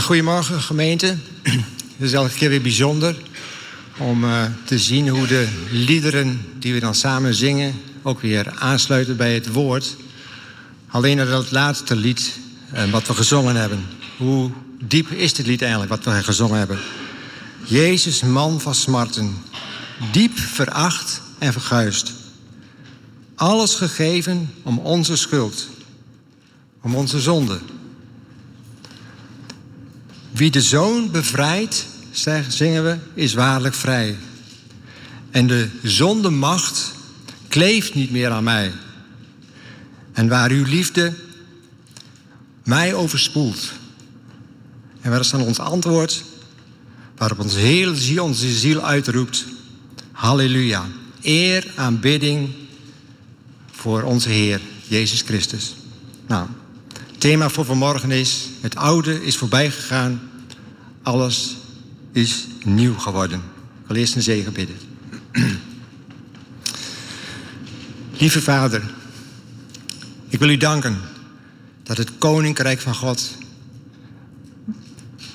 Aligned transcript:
Goedemorgen 0.00 0.60
gemeente. 0.60 1.06
Het 1.42 1.58
is 1.98 2.12
elke 2.12 2.34
keer 2.34 2.48
weer 2.48 2.62
bijzonder 2.62 3.16
om 3.98 4.24
uh, 4.24 4.42
te 4.64 4.78
zien 4.78 5.08
hoe 5.08 5.26
de 5.26 5.48
liederen 5.70 6.46
die 6.58 6.72
we 6.72 6.80
dan 6.80 6.94
samen 6.94 7.34
zingen 7.34 7.74
ook 8.02 8.20
weer 8.20 8.52
aansluiten 8.58 9.16
bij 9.16 9.34
het 9.34 9.52
woord. 9.52 9.96
Alleen 10.88 11.16
dat 11.16 11.50
laatste 11.50 11.96
lied 11.96 12.38
uh, 12.74 12.90
wat 12.90 13.06
we 13.06 13.14
gezongen 13.14 13.56
hebben. 13.56 13.86
Hoe 14.16 14.50
diep 14.82 15.10
is 15.10 15.34
dit 15.34 15.46
lied 15.46 15.62
eigenlijk 15.62 15.90
wat 15.90 16.04
we 16.04 16.22
gezongen 16.22 16.58
hebben? 16.58 16.78
Jezus, 17.64 18.22
man 18.22 18.60
van 18.60 18.74
smarten, 18.74 19.36
diep 20.12 20.38
veracht 20.38 21.22
en 21.38 21.52
verguist. 21.52 22.12
Alles 23.34 23.74
gegeven 23.74 24.50
om 24.62 24.78
onze 24.78 25.16
schuld, 25.16 25.68
om 26.80 26.94
onze 26.94 27.20
zonde. 27.20 27.58
Wie 30.30 30.50
de 30.50 30.60
zoon 30.60 31.10
bevrijdt, 31.10 31.86
zingen 32.48 32.84
we, 32.84 32.98
is 33.14 33.34
waarlijk 33.34 33.74
vrij. 33.74 34.16
En 35.30 35.46
de 35.46 35.68
zondemacht 35.82 36.92
kleeft 37.48 37.94
niet 37.94 38.10
meer 38.10 38.30
aan 38.30 38.44
mij. 38.44 38.72
En 40.12 40.28
waar 40.28 40.50
uw 40.50 40.64
liefde 40.64 41.14
mij 42.64 42.94
overspoelt. 42.94 43.72
En 45.00 45.10
waar 45.10 45.20
is 45.20 45.30
dan 45.30 45.40
ons 45.40 45.58
antwoord? 45.58 46.24
Waarop 47.16 47.38
onze 47.38 47.58
hele 47.58 47.96
ziel, 47.96 48.24
onze 48.24 48.52
ziel 48.52 48.84
uitroept. 48.84 49.44
Halleluja. 50.12 50.86
Eer, 51.22 51.72
aanbidding 51.76 52.48
voor 53.70 54.02
onze 54.02 54.28
Heer, 54.28 54.60
Jezus 54.88 55.22
Christus. 55.22 55.74
Nou, 56.26 56.48
thema 57.20 57.48
voor 57.48 57.64
vanmorgen 57.64 58.10
is: 58.10 58.48
Het 58.60 58.76
oude 58.76 59.24
is 59.24 59.36
voorbij 59.36 59.70
gegaan, 59.70 60.20
alles 61.02 61.56
is 62.12 62.46
nieuw 62.64 62.98
geworden. 62.98 63.38
Ik 63.82 63.86
wil 63.86 63.96
eerst 63.96 64.14
een 64.14 64.22
zegen 64.22 64.52
bidden. 64.52 64.76
Lieve 68.18 68.42
Vader, 68.42 68.82
ik 70.28 70.38
wil 70.38 70.48
u 70.48 70.56
danken 70.56 71.00
dat 71.82 71.96
het 71.96 72.10
koninkrijk 72.18 72.80
van 72.80 72.94
God 72.94 73.30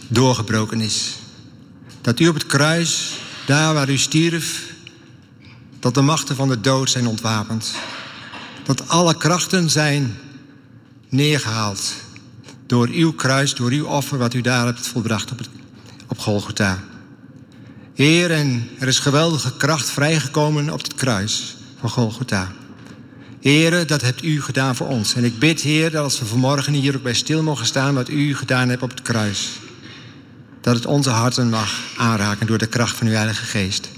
doorgebroken 0.08 0.81
is. 0.81 1.16
Dat 2.02 2.19
u 2.19 2.28
op 2.28 2.33
het 2.33 2.45
kruis, 2.45 3.19
daar 3.45 3.73
waar 3.73 3.89
u 3.89 3.97
stierf, 3.97 4.73
dat 5.80 5.94
de 5.94 6.02
machten 6.02 6.36
van 6.36 6.47
de 6.47 6.61
dood 6.61 6.89
zijn 6.89 7.08
ontwapend. 7.08 7.72
Dat 8.63 8.89
alle 8.89 9.17
krachten 9.17 9.69
zijn 9.69 10.17
neergehaald 11.16 11.94
door 12.66 12.88
uw 12.88 13.14
kruis, 13.14 13.54
door 13.54 13.72
uw 13.72 13.86
offer 13.86 14.18
wat 14.18 14.34
u 14.34 14.42
daar 14.42 14.66
hebt 14.66 14.88
volbracht 14.88 15.32
op, 15.32 15.40
op 16.08 16.20
Golgotha. 16.20 16.84
Heer, 17.94 18.32
en 18.32 18.70
er 18.80 18.88
is 18.88 19.00
geweldige 19.00 19.58
kracht 19.58 19.90
vrijgekomen 19.90 20.70
op 20.70 20.84
het 20.84 20.96
kruis 20.96 21.56
van 21.80 21.90
Golgotha. 21.90 22.52
Heer, 23.42 23.88
dat 23.88 24.02
hebt 24.02 24.24
u 24.24 24.42
gedaan 24.42 24.76
voor 24.76 24.88
ons. 24.88 25.14
En 25.14 25.24
ik 25.24 25.40
bid, 25.40 25.62
Heer, 25.62 25.92
dat 25.92 26.04
als 26.04 26.20
we 26.20 26.26
vanmorgen 26.26 26.74
hier 26.74 26.96
ook 26.96 27.04
bij 27.04 27.14
stil 27.14 27.44
mogen 27.44 27.66
staan 27.66 27.94
wat 27.94 28.10
u 28.10 28.36
gedaan 28.36 28.70
hebt 28.70 28.82
op 28.82 28.90
het 28.90 29.02
kruis, 29.02 29.50
dat 30.62 30.76
het 30.76 30.86
onze 30.86 31.10
harten 31.10 31.50
mag 31.50 31.80
aanraken 31.98 32.48
door 32.48 32.58
de 32.58 32.68
kracht 32.68 32.98
van 32.98 33.08
uw 33.08 33.14
Heilige 33.14 33.46
Geest. 33.46 33.90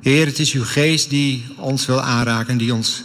Heer, 0.00 0.26
het 0.26 0.38
is 0.38 0.52
uw 0.52 0.64
geest 0.64 1.10
die 1.10 1.44
ons 1.56 1.86
wil 1.86 2.02
aanraken, 2.02 2.58
die 2.58 2.74
ons 2.74 3.02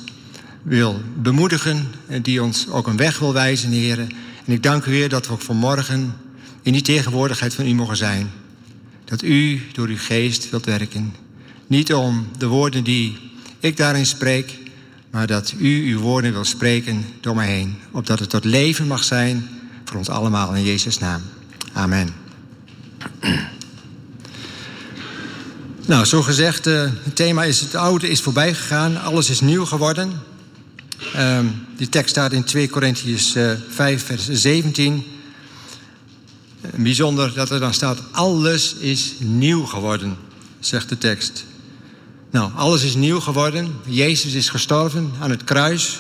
wil 0.65 1.01
bemoedigen 1.15 1.87
en 2.07 2.21
die 2.21 2.43
ons 2.43 2.69
ook 2.69 2.87
een 2.87 2.97
weg 2.97 3.19
wil 3.19 3.33
wijzen, 3.33 3.71
Heer. 3.71 3.99
En 3.99 4.53
ik 4.53 4.63
dank 4.63 4.85
u 4.85 4.91
weer 4.91 5.09
dat 5.09 5.27
we 5.27 5.33
ook 5.33 5.41
vanmorgen 5.41 6.13
in 6.61 6.73
die 6.73 6.81
tegenwoordigheid 6.81 7.53
van 7.53 7.67
u 7.67 7.73
mogen 7.73 7.97
zijn. 7.97 8.31
Dat 9.05 9.21
u 9.21 9.61
door 9.73 9.87
uw 9.87 9.97
geest 9.97 10.49
wilt 10.49 10.65
werken. 10.65 11.13
Niet 11.67 11.93
om 11.93 12.27
de 12.37 12.47
woorden 12.47 12.83
die 12.83 13.17
ik 13.59 13.77
daarin 13.77 14.05
spreek, 14.05 14.57
maar 15.09 15.27
dat 15.27 15.53
u 15.57 15.91
uw 15.91 15.99
woorden 15.99 16.33
wil 16.33 16.43
spreken 16.43 17.05
door 17.21 17.35
mij 17.35 17.47
heen. 17.47 17.75
Opdat 17.91 18.19
het 18.19 18.29
tot 18.29 18.43
leven 18.43 18.87
mag 18.87 19.03
zijn 19.03 19.47
voor 19.83 19.97
ons 19.97 20.09
allemaal 20.09 20.55
in 20.55 20.63
Jezus' 20.63 20.99
naam. 20.99 21.21
Amen. 21.73 22.13
Nou, 25.85 26.05
zo 26.05 26.21
gezegd, 26.21 26.67
uh, 26.67 26.81
het 27.03 27.15
thema 27.15 27.43
is 27.43 27.59
het 27.59 27.75
oude 27.75 28.09
is 28.09 28.21
voorbij 28.21 28.53
gegaan, 28.53 29.01
alles 29.01 29.29
is 29.29 29.39
nieuw 29.39 29.65
geworden. 29.65 30.11
Um, 31.17 31.65
die 31.77 31.89
tekst 31.89 32.09
staat 32.09 32.31
in 32.31 32.43
2 32.43 32.69
Korintiërs 32.69 33.35
uh, 33.35 33.51
5, 33.69 34.05
vers 34.05 34.29
17. 34.29 35.03
Bijzonder 36.75 37.33
dat 37.33 37.49
er 37.49 37.59
dan 37.59 37.73
staat, 37.73 37.99
alles 38.11 38.73
is 38.73 39.13
nieuw 39.19 39.65
geworden, 39.65 40.17
zegt 40.59 40.89
de 40.89 40.97
tekst. 40.97 41.45
Nou, 42.31 42.51
alles 42.55 42.83
is 42.83 42.95
nieuw 42.95 43.19
geworden. 43.19 43.73
Jezus 43.85 44.33
is 44.33 44.49
gestorven 44.49 45.11
aan 45.19 45.29
het 45.29 45.43
kruis. 45.43 45.99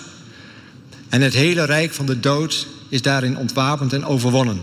En 1.09 1.21
het 1.21 1.33
hele 1.33 1.63
rijk 1.63 1.93
van 1.93 2.05
de 2.05 2.19
dood 2.19 2.67
is 2.89 3.01
daarin 3.01 3.37
ontwapend 3.37 3.93
en 3.93 4.05
overwonnen. 4.05 4.61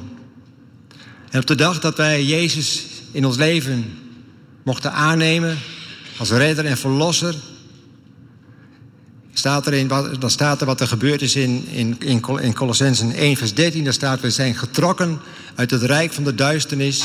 En 1.30 1.40
op 1.40 1.46
de 1.46 1.54
dag 1.54 1.80
dat 1.80 1.96
wij 1.96 2.24
Jezus 2.24 2.84
in 3.10 3.26
ons 3.26 3.36
leven 3.36 3.98
mochten 4.62 4.92
aannemen 4.92 5.58
als 6.18 6.30
redder 6.30 6.64
en 6.64 6.78
verlosser, 6.78 7.34
staat 9.32 9.64
dan 10.18 10.30
staat 10.30 10.60
er 10.60 10.66
wat 10.66 10.80
er 10.80 10.86
gebeurd 10.86 11.22
is 11.22 11.36
in, 11.36 11.66
in, 11.68 11.96
in 12.40 12.54
Colossensen 12.54 13.12
1, 13.12 13.36
vers 13.36 13.54
13. 13.54 13.84
Daar 13.84 13.92
staat: 13.92 14.20
We 14.20 14.30
zijn 14.30 14.54
getrokken 14.54 15.20
uit 15.54 15.70
het 15.70 15.82
rijk 15.82 16.12
van 16.12 16.24
de 16.24 16.34
duisternis 16.34 17.04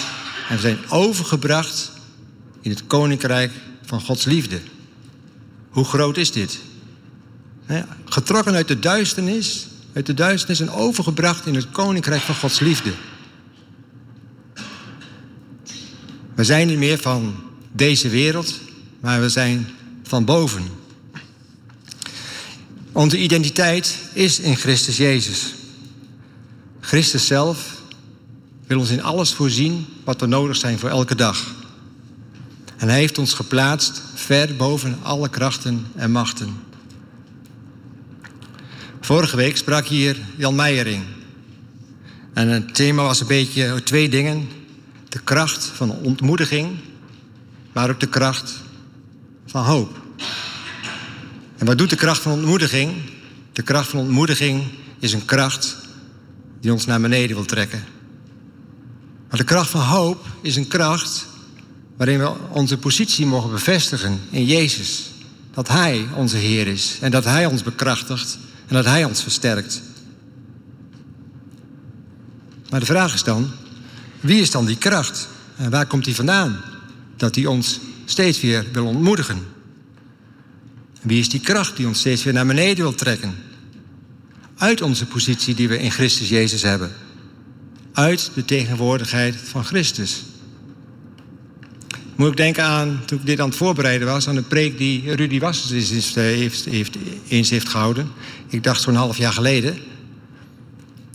en 0.49 0.55
we 0.55 0.61
zijn 0.61 0.77
overgebracht 0.89 1.91
in 2.61 2.69
het 2.69 2.87
koninkrijk 2.87 3.51
van 3.85 4.01
Gods 4.01 4.25
liefde. 4.25 4.59
Hoe 5.69 5.85
groot 5.85 6.17
is 6.17 6.31
dit? 6.31 6.59
Getrokken 8.05 8.53
uit 8.53 8.67
de 8.67 8.79
duisternis, 8.79 9.67
uit 9.93 10.05
de 10.05 10.13
duisternis 10.13 10.59
en 10.59 10.69
overgebracht 10.69 11.45
in 11.45 11.55
het 11.55 11.69
koninkrijk 11.71 12.21
van 12.21 12.35
Gods 12.35 12.59
liefde. 12.59 12.91
We 16.35 16.43
zijn 16.43 16.67
niet 16.67 16.77
meer 16.77 16.97
van 16.97 17.35
deze 17.71 18.09
wereld, 18.09 18.59
maar 18.99 19.21
we 19.21 19.29
zijn 19.29 19.67
van 20.03 20.25
boven. 20.25 20.63
Onze 22.97 23.17
identiteit 23.17 23.97
is 24.13 24.39
in 24.39 24.55
Christus 24.55 24.97
Jezus. 24.97 25.53
Christus 26.79 27.27
zelf 27.27 27.81
wil 28.67 28.79
ons 28.79 28.89
in 28.89 29.03
alles 29.03 29.33
voorzien 29.33 29.85
wat 30.03 30.19
we 30.19 30.25
nodig 30.25 30.55
zijn 30.55 30.79
voor 30.79 30.89
elke 30.89 31.15
dag. 31.15 31.55
En 32.77 32.87
hij 32.87 32.97
heeft 32.97 33.17
ons 33.17 33.33
geplaatst 33.33 34.01
ver 34.13 34.55
boven 34.55 34.97
alle 35.01 35.29
krachten 35.29 35.85
en 35.95 36.11
machten. 36.11 36.59
Vorige 39.01 39.35
week 39.35 39.57
sprak 39.57 39.85
hier 39.85 40.17
Jan 40.37 40.55
Meijering. 40.55 41.03
En 42.33 42.47
het 42.47 42.75
thema 42.75 43.03
was 43.03 43.19
een 43.19 43.27
beetje 43.27 43.83
twee 43.83 44.09
dingen. 44.09 44.47
De 45.09 45.19
kracht 45.19 45.65
van 45.65 45.91
ontmoediging, 45.91 46.77
maar 47.73 47.89
ook 47.89 47.99
de 47.99 48.09
kracht 48.09 48.53
van 49.45 49.63
hoop. 49.63 50.05
En 51.57 51.65
wat 51.65 51.77
doet 51.77 51.89
de 51.89 51.95
kracht 51.95 52.21
van 52.21 52.31
ontmoediging? 52.31 52.93
De 53.53 53.61
kracht 53.61 53.89
van 53.89 53.99
ontmoediging 53.99 54.63
is 54.99 55.13
een 55.13 55.25
kracht 55.25 55.75
die 56.61 56.71
ons 56.71 56.85
naar 56.85 57.01
beneden 57.01 57.35
wil 57.35 57.45
trekken. 57.45 57.83
Maar 59.29 59.39
de 59.39 59.45
kracht 59.45 59.69
van 59.69 59.81
hoop 59.81 60.25
is 60.41 60.55
een 60.55 60.67
kracht 60.67 61.25
waarin 61.97 62.19
we 62.19 62.31
onze 62.49 62.77
positie 62.77 63.25
mogen 63.25 63.51
bevestigen 63.51 64.19
in 64.29 64.45
Jezus. 64.45 65.09
Dat 65.53 65.67
Hij 65.67 66.07
onze 66.15 66.37
Heer 66.37 66.67
is 66.67 66.97
en 67.01 67.11
dat 67.11 67.23
Hij 67.23 67.45
ons 67.45 67.63
bekrachtigt 67.63 68.37
en 68.67 68.75
dat 68.75 68.85
Hij 68.85 69.03
ons 69.03 69.21
versterkt. 69.21 69.81
Maar 72.69 72.79
de 72.79 72.85
vraag 72.85 73.13
is 73.13 73.23
dan, 73.23 73.51
wie 74.19 74.41
is 74.41 74.51
dan 74.51 74.65
die 74.65 74.77
kracht? 74.77 75.27
En 75.55 75.69
waar 75.69 75.85
komt 75.85 76.05
die 76.05 76.15
vandaan? 76.15 76.61
Dat 77.15 77.33
die 77.33 77.49
ons 77.49 77.79
steeds 78.05 78.41
weer 78.41 78.65
wil 78.71 78.85
ontmoedigen. 78.85 79.56
Wie 81.01 81.19
is 81.19 81.29
die 81.29 81.39
kracht 81.39 81.77
die 81.77 81.87
ons 81.87 81.99
steeds 81.99 82.23
weer 82.23 82.33
naar 82.33 82.45
beneden 82.45 82.83
wil 82.83 82.95
trekken? 82.95 83.35
Uit 84.57 84.81
onze 84.81 85.05
positie 85.05 85.55
die 85.55 85.67
we 85.67 85.79
in 85.79 85.91
Christus 85.91 86.29
Jezus 86.29 86.61
hebben. 86.61 86.91
Uit 87.93 88.31
de 88.33 88.45
tegenwoordigheid 88.45 89.35
van 89.43 89.63
Christus. 89.63 90.23
Moet 92.15 92.29
ik 92.29 92.37
denken 92.37 92.63
aan, 92.63 93.01
toen 93.05 93.19
ik 93.19 93.25
dit 93.25 93.39
aan 93.39 93.47
het 93.47 93.57
voorbereiden 93.57 94.07
was, 94.07 94.27
aan 94.27 94.35
een 94.35 94.47
preek 94.47 94.77
die 94.77 95.15
Rudy 95.15 95.39
Wassers 95.39 95.89
heeft, 95.89 96.15
heeft, 96.15 96.65
heeft, 96.65 96.95
eens 97.27 97.49
heeft 97.49 97.69
gehouden. 97.69 98.11
Ik 98.47 98.63
dacht 98.63 98.81
zo'n 98.81 98.95
half 98.95 99.17
jaar 99.17 99.33
geleden. 99.33 99.77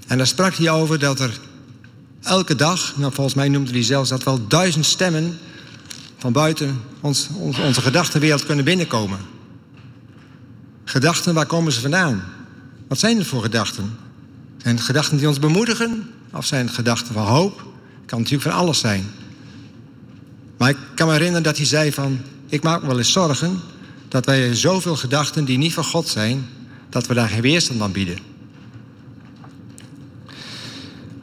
En 0.06 0.16
daar 0.16 0.26
sprak 0.26 0.54
hij 0.54 0.70
over 0.70 0.98
dat 0.98 1.20
er 1.20 1.38
elke 2.22 2.54
dag, 2.54 2.94
nou 2.96 3.12
volgens 3.12 3.36
mij 3.36 3.48
noemde 3.48 3.72
hij 3.72 3.82
zelfs 3.82 4.08
dat 4.08 4.22
wel 4.22 4.46
duizend 4.46 4.86
stemmen 4.86 5.38
van 6.18 6.32
buiten 6.32 6.80
ons, 7.00 7.28
onze 7.38 7.80
gedachtenwereld 7.80 8.46
kunnen 8.46 8.64
binnenkomen. 8.64 9.18
Gedachten, 10.92 11.34
waar 11.34 11.46
komen 11.46 11.72
ze 11.72 11.80
vandaan? 11.80 12.24
Wat 12.88 12.98
zijn 12.98 13.18
het 13.18 13.26
voor 13.26 13.42
gedachten? 13.42 13.98
Zijn 14.56 14.74
het 14.74 14.84
gedachten 14.84 15.16
die 15.16 15.28
ons 15.28 15.38
bemoedigen? 15.38 16.10
Of 16.32 16.46
zijn 16.46 16.66
het 16.66 16.74
gedachten 16.74 17.14
van 17.14 17.26
hoop? 17.26 17.64
kan 18.06 18.18
natuurlijk 18.18 18.50
van 18.50 18.58
alles 18.60 18.78
zijn. 18.78 19.10
Maar 20.56 20.70
ik 20.70 20.76
kan 20.94 21.06
me 21.06 21.12
herinneren 21.12 21.42
dat 21.42 21.56
hij 21.56 21.66
zei 21.66 21.92
van... 21.92 22.20
ik 22.48 22.62
maak 22.62 22.80
me 22.80 22.86
wel 22.86 22.98
eens 22.98 23.12
zorgen 23.12 23.60
dat 24.08 24.26
wij 24.26 24.54
zoveel 24.54 24.96
gedachten 24.96 25.44
die 25.44 25.58
niet 25.58 25.72
van 25.72 25.84
God 25.84 26.08
zijn... 26.08 26.46
dat 26.88 27.06
we 27.06 27.14
daar 27.14 27.28
geen 27.28 27.42
weerstand 27.42 27.80
aan 27.80 27.92
bieden. 27.92 28.18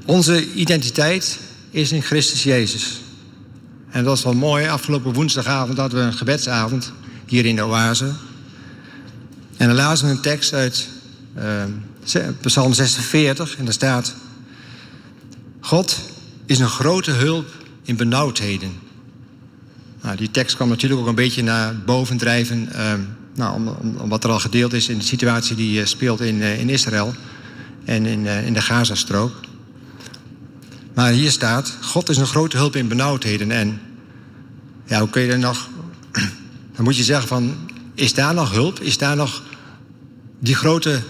Onze 0.06 0.54
identiteit 0.54 1.40
is 1.70 1.92
in 1.92 2.02
Christus 2.02 2.44
Jezus. 2.44 3.02
En 3.90 4.04
dat 4.04 4.06
was 4.06 4.24
wel 4.24 4.34
mooi. 4.34 4.68
Afgelopen 4.68 5.14
woensdagavond 5.14 5.78
hadden 5.78 6.00
we 6.00 6.06
een 6.06 6.14
gebedsavond 6.14 6.92
hier 7.26 7.46
in 7.46 7.56
de 7.56 7.64
oase. 7.64 8.14
En 9.60 9.68
dan 9.68 9.76
lazen 9.76 10.06
we 10.06 10.12
een 10.12 10.22
tekst 10.22 10.54
uit 10.54 10.88
uh, 11.38 11.64
Psalm 12.42 12.74
46 12.74 13.58
en 13.58 13.66
daar 13.66 13.74
staat... 13.74 14.16
God 15.60 16.00
is 16.46 16.60
een 16.60 16.70
grote 16.70 17.12
hulp 17.12 17.46
in 17.84 17.96
benauwdheden. 17.96 18.72
Nou, 20.02 20.18
die 20.18 20.32
tekst 20.32 20.56
kwam 20.56 20.70
natuurlijk 20.70 21.02
ook 21.02 21.08
een 21.08 21.16
beetje 21.16 21.44
naar 21.44 21.80
boven 21.80 22.18
drijven... 22.18 22.70
Uh, 22.76 22.94
nou, 23.36 23.56
om, 23.56 23.68
om, 23.68 24.10
wat 24.10 24.24
er 24.24 24.30
al 24.30 24.40
gedeeld 24.40 24.74
is 24.74 24.90
in 24.90 24.98
de 24.98 25.04
situatie 25.04 25.56
die 25.56 25.80
uh, 25.80 25.86
speelt 25.86 26.22
in, 26.22 26.36
uh, 26.36 26.60
in 26.60 26.70
Israël... 26.70 27.14
en 27.86 28.06
in, 28.06 28.26
in 28.26 28.54
de 28.54 28.62
Gazastrook. 28.62 29.34
Maar 30.94 31.12
hier 31.12 31.32
staat, 31.32 31.78
God 31.82 32.10
is 32.10 32.18
een 32.18 32.26
grote 32.26 32.58
hulp 32.58 32.76
in 32.76 32.88
benauwdheden. 32.88 33.52
En 33.52 33.82
ja, 34.86 35.00
hoe 35.00 35.10
kun 35.10 35.22
je 35.22 35.32
er 35.32 35.40
nog... 35.40 35.70
Dan 36.76 36.84
moet 36.84 36.98
je 36.98 37.04
zeggen 37.04 37.28
van, 37.28 37.69
is 38.00 38.14
daar 38.14 38.34
nog 38.34 38.52
hulp? 38.52 38.80
Is 38.80 38.98
daar 38.98 39.16
nog 39.16 39.42
die 40.40 40.56
grote 40.56 41.02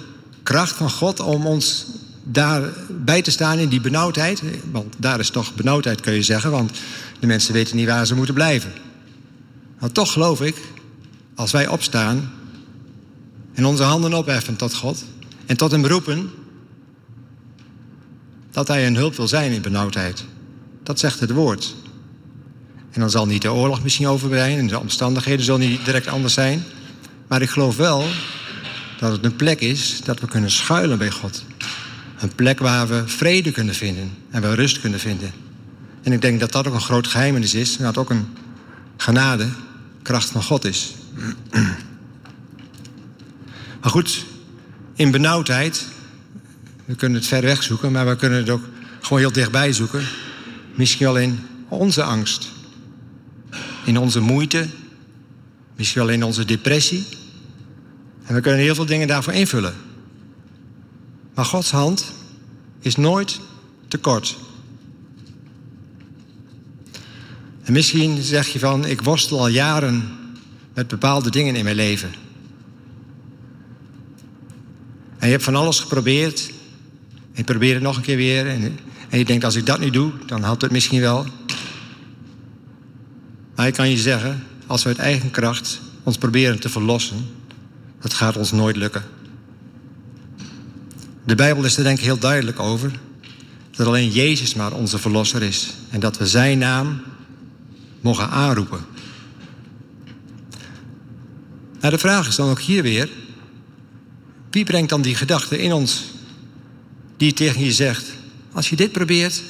kracht 0.44 0.76
van 0.76 0.90
God 0.90 1.20
om 1.20 1.46
ons 1.46 1.86
daarbij 2.24 3.22
te 3.22 3.32
staan 3.32 3.58
in 3.58 3.70
die 3.70 3.82
benauwdheid? 3.82 4.42
Want 4.72 4.96
daar 4.98 5.20
is 5.20 5.30
toch 5.30 5.56
benauwdheid, 5.56 6.02
kun 6.02 6.14
je 6.14 6.24
zeggen. 6.24 6.52
Want 6.52 6.72
de 7.20 7.28
mensen 7.28 7.54
weten 7.54 7.76
niet 7.76 7.88
waar 7.88 8.06
ze 8.06 8.16
moeten 8.16 8.34
blijven. 8.34 8.72
Maar 9.80 9.92
toch 9.92 10.12
geloof 10.12 10.42
ik, 10.42 10.56
als 11.36 11.52
wij 11.52 11.68
opstaan 11.68 12.32
en 13.54 13.66
onze 13.66 13.84
handen 13.84 14.14
opheffen 14.14 14.56
tot 14.56 14.74
God 14.74 15.04
en 15.46 15.58
tot 15.58 15.72
hem 15.72 15.86
roepen, 15.86 16.30
dat 18.52 18.68
hij 18.68 18.88
een 18.88 18.96
hulp 18.96 19.16
wil 19.16 19.28
zijn 19.28 19.52
in 19.52 19.62
benauwdheid. 19.62 20.24
Dat 20.84 21.00
zegt 21.00 21.20
het 21.20 21.32
woord. 21.32 21.76
En 22.92 23.00
dan 23.02 23.10
zal 23.10 23.26
niet 23.26 23.42
de 23.42 23.52
oorlog 23.52 23.84
misschien 23.84 24.08
overbreiden 24.08 24.60
en 24.60 24.68
de 24.68 24.80
omstandigheden 24.80 25.46
zullen 25.46 25.60
niet 25.60 25.86
direct 25.86 26.08
anders 26.08 26.34
zijn. 26.34 26.64
Maar 27.30 27.42
ik 27.42 27.50
geloof 27.50 27.76
wel 27.76 28.06
dat 29.00 29.12
het 29.12 29.26
een 29.26 29.36
plek 29.36 29.62
is 29.62 30.02
dat 30.04 30.20
we 30.20 30.28
kunnen 30.28 30.52
schuilen 30.52 30.98
bij 30.98 31.12
God. 31.12 31.44
Een 32.20 32.36
plek 32.36 32.60
waar 32.60 32.88
we 32.88 33.04
vrede 33.06 33.52
kunnen 33.52 33.76
vinden 33.76 34.12
en 34.30 34.42
we 34.42 34.54
rust 34.54 34.80
kunnen 34.80 35.00
vinden. 35.00 35.32
En 36.04 36.12
ik 36.12 36.22
denk 36.22 36.40
dat 36.40 36.52
dat 36.52 36.68
ook 36.68 36.74
een 36.74 36.82
groot 36.82 37.08
geheimenis 37.08 37.54
is. 37.54 37.78
En 37.78 37.84
dat 37.84 37.98
ook 37.98 38.10
een 38.10 38.28
genade, 38.98 39.48
kracht 40.02 40.30
van 40.30 40.44
God 40.44 40.66
is. 40.66 40.94
Maar 43.82 43.92
goed, 43.92 44.26
in 44.96 45.12
benauwdheid 45.12 45.88
we 46.86 46.96
kunnen 46.96 47.20
het 47.20 47.28
ver 47.28 47.42
weg 47.42 47.64
zoeken, 47.64 47.92
maar 47.92 48.08
we 48.08 48.16
kunnen 48.16 48.40
het 48.40 48.50
ook 48.50 48.64
gewoon 49.02 49.20
heel 49.20 49.32
dichtbij 49.32 49.74
zoeken. 49.74 50.04
Misschien 50.76 51.06
wel 51.06 51.18
in 51.18 51.40
onze 51.68 52.04
angst, 52.04 52.50
in 53.86 53.98
onze 53.98 54.20
moeite, 54.20 54.68
misschien 55.76 56.02
wel 56.02 56.12
in 56.12 56.24
onze 56.24 56.46
depressie. 56.46 57.06
En 58.30 58.36
we 58.36 58.42
kunnen 58.42 58.60
heel 58.60 58.76
veel 58.76 58.86
dingen 58.86 59.08
daarvoor 59.08 59.34
invullen. 59.34 59.74
Maar 61.34 61.46
Gods 61.46 61.72
hand 61.72 62.14
is 62.80 62.96
nooit 62.96 63.40
te 63.88 63.98
kort. 63.98 64.38
En 67.64 67.74
misschien 67.74 68.22
zeg 68.22 68.48
je 68.48 68.60
van, 68.60 68.86
ik 68.86 69.02
worstel 69.02 69.40
al 69.40 69.48
jaren 69.48 70.18
met 70.74 70.88
bepaalde 70.88 71.30
dingen 71.30 71.56
in 71.56 71.64
mijn 71.64 71.76
leven. 71.76 72.10
En 75.18 75.26
je 75.26 75.32
hebt 75.32 75.44
van 75.44 75.56
alles 75.56 75.80
geprobeerd 75.80 76.52
en 77.34 77.44
probeer 77.44 77.74
het 77.74 77.84
nog 77.84 77.96
een 77.96 78.02
keer 78.02 78.18
weer. 78.18 78.48
En, 78.48 78.80
en 79.10 79.18
je 79.18 79.26
denkt, 79.26 79.44
als 79.44 79.56
ik 79.56 79.66
dat 79.66 79.80
nu 79.80 79.90
doe, 79.90 80.12
dan 80.26 80.44
helpt 80.44 80.62
het 80.62 80.72
misschien 80.72 81.02
wel. 81.02 81.26
Maar 83.56 83.68
ik 83.68 83.74
kan 83.74 83.90
je 83.90 83.98
zeggen, 83.98 84.44
als 84.68 84.84
we 84.84 84.90
uit 84.90 84.98
eigen 84.98 85.32
kracht 85.32 85.82
ons 86.04 86.18
proberen 86.18 86.60
te 86.60 86.70
verlossen, 86.70 87.38
dat 88.00 88.14
gaat 88.14 88.38
ons 88.38 88.52
nooit 88.52 88.76
lukken. 88.76 89.04
De 91.26 91.36
Bijbel 91.36 91.66
is 91.66 91.78
er 91.78 91.84
denk 91.84 91.98
ik 91.98 92.04
heel 92.04 92.20
duidelijk 92.20 92.60
over. 92.60 92.92
Dat 93.72 93.88
alleen 93.88 94.10
Jezus 94.10 94.56
maar 94.56 94.74
onze 94.74 95.00
verlosser 95.00 95.44
is. 95.44 95.74
En 95.90 96.00
dat 96.00 96.18
we 96.18 96.28
zijn 96.28 96.58
naam 96.58 97.02
mogen 98.02 98.30
aanroepen. 98.30 98.86
Nou, 101.80 101.94
de 101.94 102.00
vraag 102.00 102.28
is 102.28 102.36
dan 102.36 102.50
ook 102.50 102.60
hier 102.60 102.84
weer: 102.84 103.10
wie 104.52 104.64
brengt 104.64 104.90
dan 104.90 105.02
die 105.02 105.16
gedachte 105.16 105.58
in 105.58 105.74
ons 105.74 106.04
die 107.18 107.34
tegen 107.34 107.64
je 107.64 107.72
zegt: 107.72 108.06
Als 108.52 108.70
je 108.70 108.76
dit 108.76 108.92
probeert, 108.92 109.44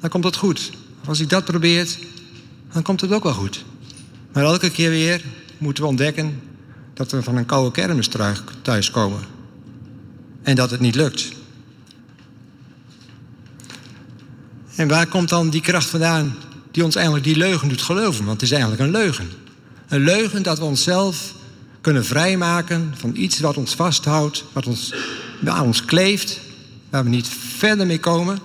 dan 0.00 0.10
komt 0.10 0.24
het 0.24 0.36
goed. 0.36 0.70
Of 1.02 1.08
als 1.08 1.20
ik 1.20 1.28
dat 1.28 1.44
probeert, 1.44 1.98
dan 2.72 2.82
komt 2.82 3.00
het 3.00 3.12
ook 3.12 3.22
wel 3.22 3.32
goed. 3.32 3.64
Maar 4.32 4.44
elke 4.44 4.70
keer 4.70 4.90
weer 4.90 5.24
moeten 5.58 5.82
we 5.82 5.88
ontdekken 5.88 6.40
dat 7.02 7.10
we 7.10 7.22
van 7.22 7.36
een 7.36 7.46
koude 7.46 7.70
kermis 7.70 8.08
thuiskomen. 8.62 9.20
En 10.42 10.54
dat 10.54 10.70
het 10.70 10.80
niet 10.80 10.94
lukt. 10.94 11.28
En 14.74 14.88
waar 14.88 15.06
komt 15.06 15.28
dan 15.28 15.50
die 15.50 15.60
kracht 15.60 15.88
vandaan 15.88 16.34
die 16.70 16.84
ons 16.84 16.94
eigenlijk 16.94 17.24
die 17.24 17.36
leugen 17.36 17.68
doet 17.68 17.82
geloven? 17.82 18.24
Want 18.24 18.40
het 18.40 18.50
is 18.50 18.50
eigenlijk 18.50 18.82
een 18.82 18.90
leugen. 18.90 19.28
Een 19.88 20.00
leugen 20.00 20.42
dat 20.42 20.58
we 20.58 20.64
onszelf 20.64 21.34
kunnen 21.80 22.04
vrijmaken 22.04 22.94
van 22.96 23.16
iets 23.16 23.40
wat 23.40 23.56
ons 23.56 23.74
vasthoudt, 23.74 24.44
wat 24.52 24.66
ons, 24.66 24.94
aan 25.44 25.64
ons 25.64 25.84
kleeft, 25.84 26.40
waar 26.90 27.04
we 27.04 27.10
niet 27.10 27.28
verder 27.56 27.86
mee 27.86 28.00
komen. 28.00 28.38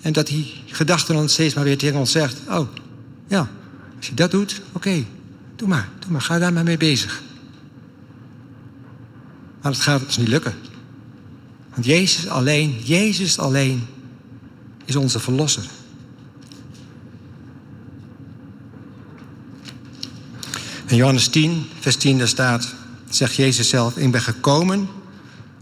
En 0.00 0.12
dat 0.12 0.26
die 0.26 0.54
gedachte 0.66 1.12
dan 1.12 1.28
steeds 1.28 1.54
maar 1.54 1.64
weer 1.64 1.78
tegen 1.78 1.98
ons 1.98 2.10
zegt: 2.10 2.36
Oh, 2.48 2.68
ja, 3.28 3.50
als 3.96 4.06
je 4.06 4.14
dat 4.14 4.30
doet, 4.30 4.60
oké, 4.72 5.04
doe 5.58 5.68
maar, 5.68 5.88
doe 5.98 6.10
maar, 6.10 6.20
ga 6.20 6.38
daar 6.38 6.52
maar 6.52 6.64
mee 6.64 6.76
bezig. 6.76 7.22
Maar 9.62 9.72
het 9.72 9.80
gaat 9.80 10.04
ons 10.04 10.16
niet 10.16 10.28
lukken. 10.28 10.54
Want 11.70 11.84
Jezus 11.84 12.28
alleen, 12.28 12.80
Jezus 12.84 13.38
alleen 13.38 13.86
is 14.84 14.96
onze 14.96 15.20
verlosser. 15.20 15.64
In 20.86 20.96
Johannes 20.96 21.28
10, 21.28 21.66
vers 21.80 21.96
10, 21.96 22.18
daar 22.18 22.28
staat, 22.28 22.74
zegt 23.08 23.34
Jezus 23.34 23.68
zelf: 23.68 23.96
Ik 23.96 24.10
ben 24.10 24.22
gekomen 24.22 24.88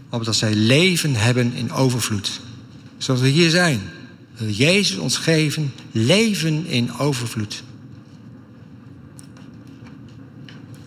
opdat 0.09 0.35
zij 0.35 0.53
leven 0.53 1.15
hebben 1.15 1.53
in 1.53 1.71
overvloed. 1.71 2.39
Zoals 2.97 3.21
we 3.21 3.27
hier 3.27 3.49
zijn. 3.49 3.81
Wil 4.37 4.49
Jezus 4.49 4.97
ons 4.97 5.17
geven 5.17 5.73
leven 5.91 6.65
in 6.65 6.97
overvloed. 6.97 7.63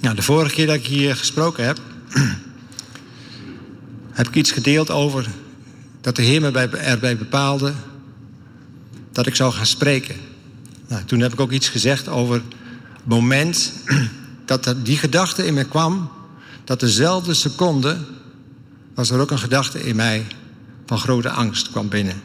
Nou, 0.00 0.14
de 0.14 0.23
vorige 0.23 0.54
keer 0.54 0.66
dat 0.66 0.76
ik 0.76 0.87
hier 0.87 1.16
gesproken 1.16 1.64
heb, 1.64 1.78
heb 4.19 4.28
ik 4.28 4.35
iets 4.35 4.50
gedeeld 4.50 4.90
over 4.90 5.28
dat 6.00 6.16
de 6.16 6.23
Heer 6.23 6.40
me 6.40 6.50
erbij 6.69 7.16
bepaalde 7.16 7.73
dat 9.12 9.26
ik 9.26 9.35
zou 9.35 9.52
gaan 9.52 9.66
spreken. 9.66 10.16
Nou, 10.88 11.04
toen 11.04 11.21
heb 11.21 11.33
ik 11.33 11.40
ook 11.40 11.50
iets 11.50 11.69
gezegd 11.69 12.09
over 12.09 12.35
het 12.35 12.45
moment 13.04 13.73
dat 14.45 14.75
die 14.83 14.97
gedachte 14.97 15.47
in 15.47 15.54
me 15.54 15.64
kwam, 15.64 16.11
dat 16.64 16.80
dezelfde 16.80 17.35
seconde 17.35 17.97
was 18.95 19.11
er 19.11 19.21
ook 19.21 19.30
een 19.30 19.38
gedachte 19.38 19.83
in 19.83 19.97
mij 19.97 20.26
van 20.87 20.99
grote 20.99 21.30
angst 21.30 21.71
kwam 21.71 21.88
binnen. 21.88 22.23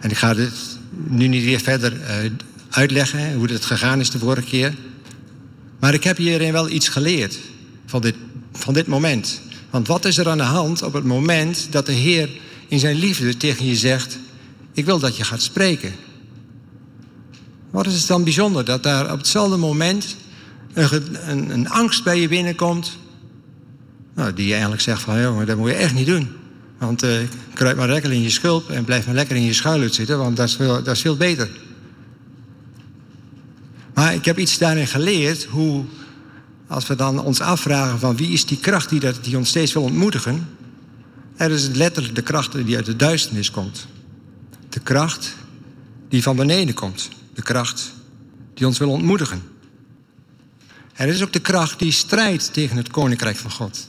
En 0.00 0.10
ik 0.10 0.16
ga 0.16 0.34
dit 0.34 0.78
nu 0.90 1.26
niet 1.26 1.44
weer 1.44 1.60
verder 1.60 1.92
uh, 1.92 2.30
uitleggen 2.70 3.34
hoe 3.34 3.50
het 3.50 3.64
gegaan 3.64 4.00
is 4.00 4.10
de 4.10 4.18
vorige 4.18 4.48
keer. 4.48 4.74
Maar 5.78 5.94
ik 5.94 6.04
heb 6.04 6.16
hierin 6.16 6.52
wel 6.52 6.68
iets 6.68 6.88
geleerd 6.88 7.38
van 7.86 8.00
dit, 8.00 8.14
van 8.52 8.74
dit 8.74 8.86
moment. 8.86 9.40
Want 9.70 9.86
wat 9.86 10.04
is 10.04 10.18
er 10.18 10.28
aan 10.28 10.38
de 10.38 10.42
hand 10.42 10.82
op 10.82 10.92
het 10.92 11.04
moment 11.04 11.66
dat 11.70 11.86
de 11.86 11.92
Heer 11.92 12.30
in 12.68 12.78
zijn 12.78 12.96
liefde 12.96 13.36
tegen 13.36 13.66
je 13.66 13.76
zegt: 13.76 14.18
Ik 14.72 14.84
wil 14.84 14.98
dat 14.98 15.16
je 15.16 15.24
gaat 15.24 15.42
spreken? 15.42 15.92
Wat 17.70 17.86
is 17.86 17.98
het 17.98 18.06
dan 18.06 18.24
bijzonder 18.24 18.64
dat 18.64 18.82
daar 18.82 19.12
op 19.12 19.18
hetzelfde 19.18 19.56
moment 19.56 20.16
een, 20.72 21.30
een, 21.30 21.50
een 21.50 21.68
angst 21.68 22.04
bij 22.04 22.20
je 22.20 22.28
binnenkomt 22.28 22.98
nou, 24.14 24.32
die 24.32 24.46
je 24.46 24.52
eigenlijk 24.52 24.82
zegt 24.82 25.02
van, 25.02 25.20
jongen, 25.20 25.46
dat 25.46 25.56
moet 25.56 25.68
je 25.68 25.74
echt 25.74 25.94
niet 25.94 26.06
doen. 26.06 26.28
Want 26.78 27.04
uh, 27.04 27.10
kruip 27.54 27.76
maar 27.76 27.88
lekker 27.88 28.12
in 28.12 28.22
je 28.22 28.30
schulp 28.30 28.70
en 28.70 28.84
blijf 28.84 29.06
maar 29.06 29.14
lekker 29.14 29.36
in 29.36 29.44
je 29.44 29.52
schuiluit 29.52 29.94
zitten, 29.94 30.18
want 30.18 30.36
dat 30.36 30.48
is, 30.48 30.54
veel, 30.54 30.82
dat 30.82 30.94
is 30.94 31.00
veel 31.00 31.16
beter. 31.16 31.48
Maar 34.00 34.14
ik 34.14 34.24
heb 34.24 34.38
iets 34.38 34.58
daarin 34.58 34.86
geleerd, 34.86 35.44
hoe, 35.44 35.84
als 36.66 36.86
we 36.86 36.94
dan 36.94 37.18
ons 37.18 37.40
afvragen 37.40 37.98
van 37.98 38.16
wie 38.16 38.28
is 38.28 38.46
die 38.46 38.58
kracht 38.58 38.88
die, 38.88 39.00
dat, 39.00 39.24
die 39.24 39.36
ons 39.36 39.48
steeds 39.48 39.72
wil 39.72 39.82
ontmoedigen. 39.82 40.48
Er 41.36 41.50
is 41.50 41.68
letterlijk 41.68 42.14
de 42.14 42.22
kracht 42.22 42.52
die 42.52 42.76
uit 42.76 42.86
de 42.86 42.96
duisternis 42.96 43.50
komt. 43.50 43.86
De 44.68 44.80
kracht 44.80 45.34
die 46.08 46.22
van 46.22 46.36
beneden 46.36 46.74
komt. 46.74 47.08
De 47.34 47.42
kracht 47.42 47.92
die 48.54 48.66
ons 48.66 48.78
wil 48.78 48.90
ontmoedigen. 48.90 49.42
Er 50.92 51.08
is 51.08 51.22
ook 51.22 51.32
de 51.32 51.40
kracht 51.40 51.78
die 51.78 51.92
strijdt 51.92 52.52
tegen 52.52 52.76
het 52.76 52.90
koninkrijk 52.90 53.36
van 53.36 53.50
God. 53.50 53.88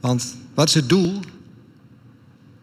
Want 0.00 0.36
wat 0.54 0.68
is 0.68 0.74
het 0.74 0.88
doel? 0.88 1.20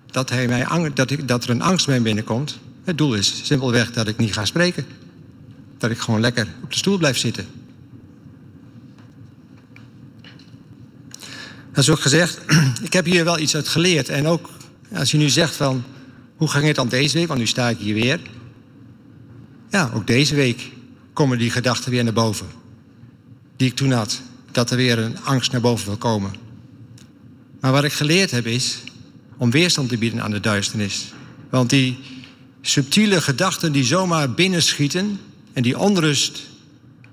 Dat, 0.06 0.30
hij 0.30 0.48
mij, 0.48 0.92
dat, 0.94 1.12
ik, 1.12 1.28
dat 1.28 1.44
er 1.44 1.50
een 1.50 1.62
angst 1.62 1.86
bij 1.86 2.02
binnenkomt. 2.02 2.60
Het 2.84 2.98
doel 2.98 3.14
is 3.14 3.42
simpelweg 3.44 3.92
dat 3.92 4.08
ik 4.08 4.18
niet 4.18 4.34
ga 4.34 4.46
spreken. 4.46 4.86
Dat 5.78 5.92
ik 5.92 6.00
gewoon 6.00 6.20
lekker 6.20 6.48
op 6.64 6.72
de 6.72 6.78
stoel 6.78 6.98
blijf 6.98 7.18
zitten. 7.18 7.46
Dat 11.72 11.86
is 11.86 11.90
ook 11.90 12.00
gezegd, 12.00 12.40
ik 12.82 12.94
heb 12.94 13.06
hier 13.06 13.24
wel 13.24 13.40
iets 13.40 13.56
uit 13.56 13.68
geleerd. 13.68 14.10
En 14.10 14.28
ook 14.28 14.50
als 14.94 15.12
je 15.12 15.18
nu 15.18 15.30
zegt 15.30 15.56
van, 15.56 15.84
hoe 16.36 16.48
ging 16.48 16.66
het 16.66 16.76
dan 16.76 16.88
deze 16.88 17.18
week? 17.18 17.28
Want 17.28 17.40
nu 17.40 17.48
sta 17.48 17.70
ik 17.70 17.78
hier 17.78 17.94
weer. 17.94 18.20
Ja, 19.70 19.92
ook 19.94 20.08
deze 20.08 20.36
week 20.36 20.72
komen 21.14 21.38
die 21.38 21.52
gedachten 21.52 21.92
weer 21.92 22.04
naar 22.04 22.14
boven. 22.14 22.48
Die 23.56 23.68
ik 23.68 23.76
toen 23.76 23.92
had. 23.92 24.22
Dat 24.52 24.72
er 24.72 24.78
weer 24.78 25.00
een 25.00 25.24
angst 25.24 25.52
naar 25.52 25.62
boven 25.62 25.86
wil 25.86 25.98
komen. 25.98 26.32
Maar 27.60 27.72
wat 27.72 27.84
ik 27.84 27.94
geleerd 27.94 28.32
heb 28.32 28.46
is 28.46 28.78
om 29.38 29.52
weerstand 29.52 29.90
te 29.90 29.98
bieden 29.98 30.24
aan 30.24 30.32
de 30.32 30.40
duisternis. 30.40 31.14
Want 31.50 31.70
die 31.70 32.00
subtiele 32.62 33.22
gedachten 33.22 33.72
die 33.72 33.84
zomaar 33.84 34.32
binnenschieten 34.32 35.20
en 35.58 35.64
die 35.64 35.80
onrust 35.80 36.42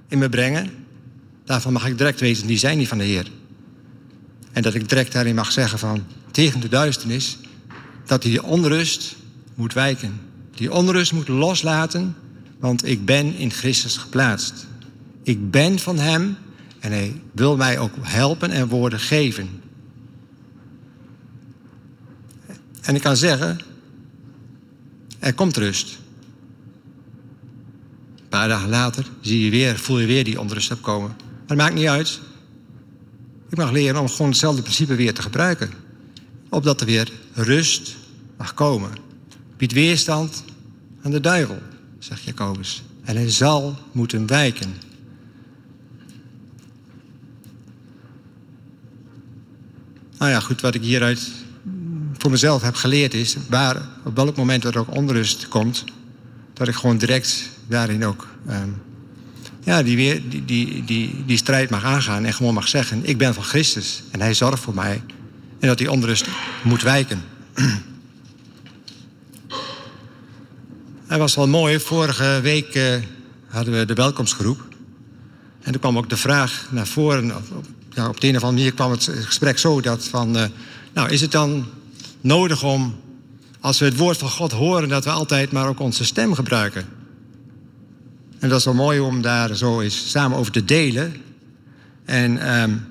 in 0.09 0.19
me 0.19 0.29
brengen, 0.29 0.71
daarvan 1.45 1.73
mag 1.73 1.87
ik 1.87 1.99
direct 1.99 2.21
weten, 2.21 2.47
die 2.47 2.59
zijn 2.59 2.79
niet 2.79 2.89
van 2.89 2.99
de 2.99 3.05
Heer. 3.05 3.27
En 4.53 4.63
dat 4.63 4.75
ik 4.75 4.89
direct 4.89 5.13
daarin 5.13 5.35
mag 5.35 5.53
zeggen 5.53 5.79
van 5.79 6.05
tegen 6.31 6.61
de 6.61 6.69
duisternis, 6.69 7.39
dat 8.07 8.23
die 8.23 8.43
onrust 8.43 9.17
moet 9.55 9.73
wijken. 9.73 10.21
Die 10.55 10.73
onrust 10.73 11.13
moet 11.13 11.29
loslaten, 11.29 12.17
want 12.59 12.87
ik 12.87 13.05
ben 13.05 13.35
in 13.35 13.51
Christus 13.51 13.97
geplaatst. 13.97 14.67
Ik 15.23 15.51
ben 15.51 15.79
van 15.79 15.99
Hem 15.99 16.37
en 16.79 16.93
Hij 16.93 17.21
wil 17.33 17.57
mij 17.57 17.79
ook 17.79 17.93
helpen 18.01 18.51
en 18.51 18.69
woorden 18.69 19.01
geven. 19.01 19.49
En 22.81 22.95
ik 22.95 23.03
kan 23.03 23.17
zeggen, 23.17 23.59
er 25.19 25.35
komt 25.35 25.57
rust. 25.57 26.03
Een 28.35 28.41
paar 28.41 28.49
dagen 28.49 28.69
later 28.69 29.07
zie 29.21 29.45
je 29.45 29.51
weer, 29.51 29.79
voel 29.79 29.99
je 29.99 30.07
weer 30.07 30.25
die 30.25 30.41
onrust 30.41 30.71
opkomen. 30.73 31.09
Maar 31.19 31.47
dat 31.47 31.57
maakt 31.57 31.75
niet 31.75 31.87
uit. 31.87 32.21
Ik 33.51 33.57
mag 33.57 33.71
leren 33.71 34.01
om 34.01 34.09
gewoon 34.09 34.29
hetzelfde 34.31 34.63
principe 34.63 34.95
weer 34.95 35.15
te 35.15 35.23
gebruiken. 35.23 35.71
Opdat 36.49 36.81
er 36.81 36.87
weer 36.87 37.13
rust 37.33 37.97
mag 38.37 38.55
komen. 38.55 38.91
Bied 39.57 39.73
weerstand 39.73 40.45
aan 41.03 41.11
de 41.11 41.21
duivel, 41.21 41.59
zegt 41.99 42.23
Jacobus. 42.23 42.83
En 43.05 43.17
hij 43.17 43.31
zal 43.31 43.79
moeten 43.93 44.27
wijken. 44.27 44.75
Nou 50.19 50.31
ja, 50.31 50.41
goed, 50.41 50.61
wat 50.61 50.75
ik 50.75 50.83
hieruit 50.83 51.31
voor 52.19 52.31
mezelf 52.31 52.63
heb 52.63 52.75
geleerd 52.75 53.15
is... 53.15 53.37
waar 53.49 53.89
op 54.05 54.17
welk 54.17 54.37
moment 54.37 54.65
er 54.65 54.79
ook 54.79 54.95
onrust 54.95 55.49
komt... 55.49 55.85
dat 56.53 56.69
ik 56.69 56.75
gewoon 56.75 56.99
direct 56.99 57.53
daarin 57.69 58.05
ook 58.05 58.27
ehm, 58.49 58.69
ja, 59.65 59.83
die, 59.83 59.97
weer, 59.97 60.23
die, 60.29 60.45
die, 60.45 60.85
die, 60.85 61.23
die 61.27 61.37
strijd 61.37 61.71
mag 61.71 61.85
aangaan 61.85 62.25
en 62.25 62.35
gewoon 62.35 62.55
mag 62.55 62.69
zeggen: 62.69 63.09
Ik 63.09 63.19
ben 63.19 63.35
van 63.35 63.43
Christus 63.43 64.03
en 64.11 64.21
Hij 64.21 64.35
zorgt 64.35 64.63
voor 64.63 64.75
mij. 64.75 65.03
En 65.59 65.69
dat 65.69 65.79
die 65.79 65.91
onrust 65.91 66.27
moet 66.63 66.83
wijken. 66.83 67.23
Het 71.07 71.19
was 71.19 71.35
wel 71.35 71.49
mooi. 71.49 71.81
Vorige 71.81 72.41
week 72.43 72.75
uh, 72.75 72.95
hadden 73.49 73.79
we 73.79 73.85
de 73.85 73.95
welkomstgroep. 73.95 74.69
En 75.63 75.73
er 75.73 75.79
kwam 75.79 75.99
ook 75.99 76.09
de 76.09 76.17
vraag 76.17 76.69
naar 76.71 76.87
voren. 76.87 77.37
Op, 77.37 77.67
ja, 77.91 78.09
op 78.09 78.21
de 78.21 78.29
een 78.29 78.37
of 78.37 78.43
andere 78.43 78.61
manier 78.61 78.75
kwam 78.75 78.91
het 78.91 79.11
gesprek 79.13 79.59
zo 79.59 79.81
dat 79.81 80.05
van... 80.05 80.37
Uh, 80.37 80.45
nou, 80.95 81.11
is 81.11 81.21
het 81.21 81.33
dan 81.33 81.67
nodig 82.21 82.63
om, 82.63 83.01
als 83.61 83.79
we 83.79 83.85
het 83.85 83.97
woord 83.97 84.19
van 84.19 84.31
God 84.31 84.53
horen... 84.53 84.89
dat 84.89 85.05
we 85.05 85.11
altijd 85.11 85.53
maar 85.53 85.69
ook 85.69 85.81
onze 85.81 86.05
stem 86.05 86.35
gebruiken? 86.35 87.04
En 88.45 88.51
dat 88.51 88.59
is 88.59 88.65
wel 88.65 88.75
mooi 88.75 89.01
om 89.01 89.23
daar 89.23 89.57
zo 89.57 89.81
eens 89.81 90.11
samen 90.11 90.39
over 90.39 90.53
te 90.53 90.65
delen. 90.65 91.17
En, 92.05 92.61
um, 92.61 92.87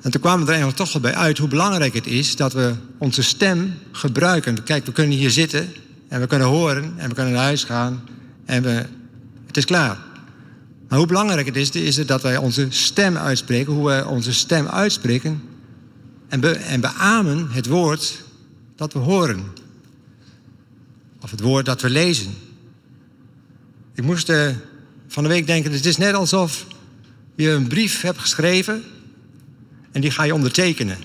en 0.00 0.10
toen 0.10 0.20
kwamen 0.20 0.40
we 0.40 0.52
er 0.52 0.58
eigenlijk 0.58 0.76
toch 0.76 0.92
wel 0.92 1.02
bij 1.02 1.14
uit 1.14 1.38
hoe 1.38 1.48
belangrijk 1.48 1.94
het 1.94 2.06
is 2.06 2.36
dat 2.36 2.52
we 2.52 2.74
onze 2.98 3.22
stem 3.22 3.74
gebruiken. 3.92 4.62
Kijk, 4.62 4.86
we 4.86 4.92
kunnen 4.92 5.16
hier 5.16 5.30
zitten 5.30 5.72
en 6.08 6.20
we 6.20 6.26
kunnen 6.26 6.48
horen 6.48 6.94
en 6.96 7.08
we 7.08 7.14
kunnen 7.14 7.32
naar 7.32 7.42
huis 7.42 7.64
gaan 7.64 8.02
en 8.44 8.62
we, 8.62 8.86
het 9.46 9.56
is 9.56 9.64
klaar. 9.64 9.98
Maar 10.88 10.98
hoe 10.98 11.06
belangrijk 11.06 11.46
het 11.46 11.56
is, 11.56 11.70
is 11.70 11.96
het 11.96 12.08
dat 12.08 12.22
wij 12.22 12.36
onze 12.36 12.66
stem 12.68 13.16
uitspreken, 13.16 13.72
hoe 13.72 13.86
we 13.86 14.06
onze 14.06 14.32
stem 14.32 14.66
uitspreken 14.68 15.42
en, 16.28 16.40
be, 16.40 16.50
en 16.50 16.80
beamen 16.80 17.50
het 17.50 17.66
woord 17.66 18.22
dat 18.76 18.92
we 18.92 18.98
horen. 18.98 19.44
Of 21.20 21.30
het 21.30 21.40
woord 21.40 21.66
dat 21.66 21.80
we 21.80 21.90
lezen. 21.90 22.45
Ik 23.96 24.04
moest 24.04 24.28
uh, 24.28 24.48
van 25.08 25.22
de 25.22 25.28
week 25.28 25.46
denken, 25.46 25.72
het 25.72 25.84
is 25.84 25.96
net 25.96 26.14
alsof 26.14 26.66
je 27.34 27.50
een 27.50 27.66
brief 27.66 28.00
hebt 28.00 28.18
geschreven 28.18 28.82
en 29.92 30.00
die 30.00 30.10
ga 30.10 30.22
je 30.22 30.34
ondertekenen. 30.34 30.98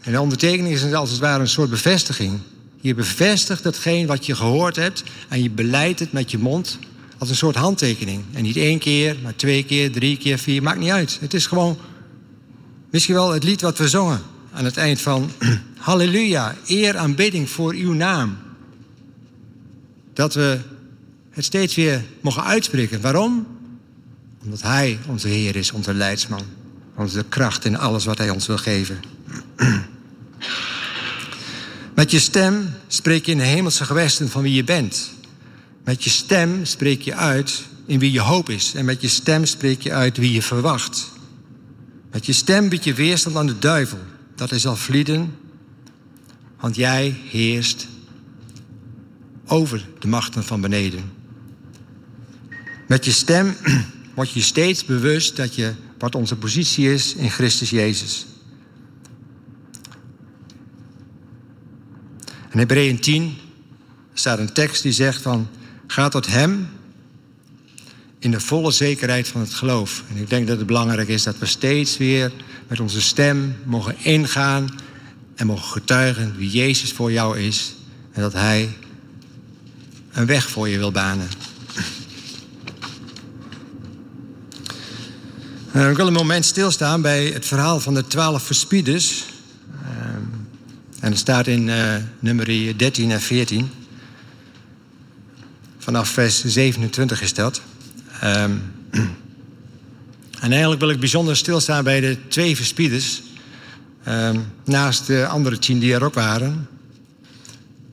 En 0.00 0.12
de 0.12 0.20
ondertekening 0.20 0.74
is 0.74 0.92
als 0.92 1.10
het 1.10 1.18
ware 1.20 1.40
een 1.40 1.48
soort 1.48 1.70
bevestiging. 1.70 2.38
Je 2.80 2.94
bevestigt 2.94 3.64
hetgeen 3.64 4.06
wat 4.06 4.26
je 4.26 4.34
gehoord 4.34 4.76
hebt 4.76 5.04
en 5.28 5.42
je 5.42 5.50
beleidt 5.50 6.00
het 6.00 6.12
met 6.12 6.30
je 6.30 6.38
mond 6.38 6.78
als 7.18 7.28
een 7.28 7.36
soort 7.36 7.56
handtekening. 7.56 8.24
En 8.32 8.42
niet 8.42 8.56
één 8.56 8.78
keer, 8.78 9.16
maar 9.22 9.36
twee 9.36 9.64
keer, 9.64 9.92
drie 9.92 10.16
keer, 10.16 10.38
vier, 10.38 10.62
maakt 10.62 10.78
niet 10.78 10.90
uit. 10.90 11.18
Het 11.20 11.34
is 11.34 11.46
gewoon 11.46 11.78
misschien 12.90 13.14
wel 13.14 13.32
het 13.32 13.44
lied 13.44 13.60
wat 13.60 13.78
we 13.78 13.88
zongen 13.88 14.22
aan 14.52 14.64
het 14.64 14.76
eind 14.76 15.00
van 15.00 15.30
Halleluja, 15.78 16.56
eer 16.66 16.96
aanbidding 16.96 17.50
voor 17.50 17.72
uw 17.72 17.92
naam. 17.92 18.38
Dat 20.12 20.34
we 20.34 20.58
het 21.36 21.44
steeds 21.44 21.74
weer 21.74 22.04
mogen 22.20 22.44
uitspreken. 22.44 23.00
Waarom? 23.00 23.46
Omdat 24.44 24.62
Hij 24.62 24.98
onze 25.06 25.28
Heer 25.28 25.56
is, 25.56 25.72
onze 25.72 25.94
leidsman. 25.94 26.42
Onze 26.94 27.24
kracht 27.28 27.64
in 27.64 27.78
alles 27.78 28.04
wat 28.04 28.18
Hij 28.18 28.30
ons 28.30 28.46
wil 28.46 28.58
geven. 28.58 29.00
Met 31.94 32.10
je 32.10 32.18
stem 32.18 32.74
spreek 32.86 33.26
je 33.26 33.32
in 33.32 33.38
de 33.38 33.44
hemelse 33.44 33.84
gewesten 33.84 34.28
van 34.28 34.42
wie 34.42 34.54
je 34.54 34.64
bent. 34.64 35.10
Met 35.84 36.04
je 36.04 36.10
stem 36.10 36.64
spreek 36.64 37.02
je 37.02 37.14
uit 37.14 37.64
in 37.86 37.98
wie 37.98 38.12
je 38.12 38.20
hoop 38.20 38.48
is. 38.50 38.74
En 38.74 38.84
met 38.84 39.00
je 39.00 39.08
stem 39.08 39.44
spreek 39.44 39.82
je 39.82 39.92
uit 39.92 40.16
wie 40.16 40.32
je 40.32 40.42
verwacht. 40.42 41.10
Met 42.10 42.26
je 42.26 42.32
stem 42.32 42.68
bied 42.68 42.84
je 42.84 42.94
weerstand 42.94 43.36
aan 43.36 43.46
de 43.46 43.58
duivel. 43.58 43.98
Dat 44.34 44.52
is 44.52 44.66
al 44.66 44.76
vlieden, 44.76 45.36
want 46.60 46.76
jij 46.76 47.20
heerst 47.28 47.86
over 49.46 49.88
de 49.98 50.08
machten 50.08 50.44
van 50.44 50.60
beneden. 50.60 51.15
Met 52.86 53.04
je 53.04 53.12
stem 53.12 53.56
word 54.14 54.30
je 54.30 54.42
steeds 54.42 54.84
bewust 54.84 55.36
dat 55.36 55.54
je, 55.54 55.74
wat 55.98 56.14
onze 56.14 56.36
positie 56.36 56.92
is 56.92 57.14
in 57.14 57.30
Christus 57.30 57.70
Jezus. 57.70 58.26
In 62.50 62.58
Hebreeën 62.58 63.00
10 63.00 63.36
staat 64.14 64.38
een 64.38 64.52
tekst 64.52 64.82
die 64.82 64.92
zegt 64.92 65.22
van... 65.22 65.48
ga 65.86 66.08
tot 66.08 66.26
Hem 66.26 66.68
in 68.18 68.30
de 68.30 68.40
volle 68.40 68.70
zekerheid 68.70 69.28
van 69.28 69.40
het 69.40 69.54
geloof. 69.54 70.02
En 70.08 70.16
ik 70.16 70.30
denk 70.30 70.46
dat 70.46 70.58
het 70.58 70.66
belangrijk 70.66 71.08
is 71.08 71.22
dat 71.22 71.38
we 71.38 71.46
steeds 71.46 71.96
weer 71.96 72.32
met 72.68 72.80
onze 72.80 73.00
stem 73.00 73.56
mogen 73.64 73.96
ingaan... 73.98 74.68
en 75.34 75.46
mogen 75.46 75.68
getuigen 75.68 76.36
wie 76.36 76.50
Jezus 76.50 76.92
voor 76.92 77.12
jou 77.12 77.38
is... 77.38 77.74
en 78.12 78.22
dat 78.22 78.32
Hij 78.32 78.76
een 80.12 80.26
weg 80.26 80.48
voor 80.48 80.68
je 80.68 80.78
wil 80.78 80.92
banen. 80.92 81.28
Uh, 85.76 85.90
ik 85.90 85.96
wil 85.96 86.06
een 86.06 86.12
moment 86.12 86.44
stilstaan 86.44 87.02
bij 87.02 87.26
het 87.26 87.46
verhaal 87.46 87.80
van 87.80 87.94
de 87.94 88.06
twaalf 88.06 88.42
verspieders. 88.42 89.24
Uh, 89.82 89.88
en 91.00 91.10
het 91.10 91.18
staat 91.18 91.46
in 91.46 91.68
uh, 91.68 91.94
nummer 92.18 92.46
13 92.78 93.10
en 93.10 93.20
14. 93.20 93.70
Vanaf 95.78 96.08
vers 96.08 96.44
27 96.44 97.22
is 97.22 97.34
dat. 97.34 97.62
Um, 98.24 98.62
en 100.40 100.50
eigenlijk 100.50 100.80
wil 100.80 100.90
ik 100.90 101.00
bijzonder 101.00 101.36
stilstaan 101.36 101.84
bij 101.84 102.00
de 102.00 102.18
twee 102.28 102.56
verspieders. 102.56 103.22
Um, 104.08 104.44
naast 104.64 105.06
de 105.06 105.26
andere 105.26 105.58
tien 105.58 105.78
die 105.78 105.94
er 105.94 106.04
ook 106.04 106.14
waren. 106.14 106.68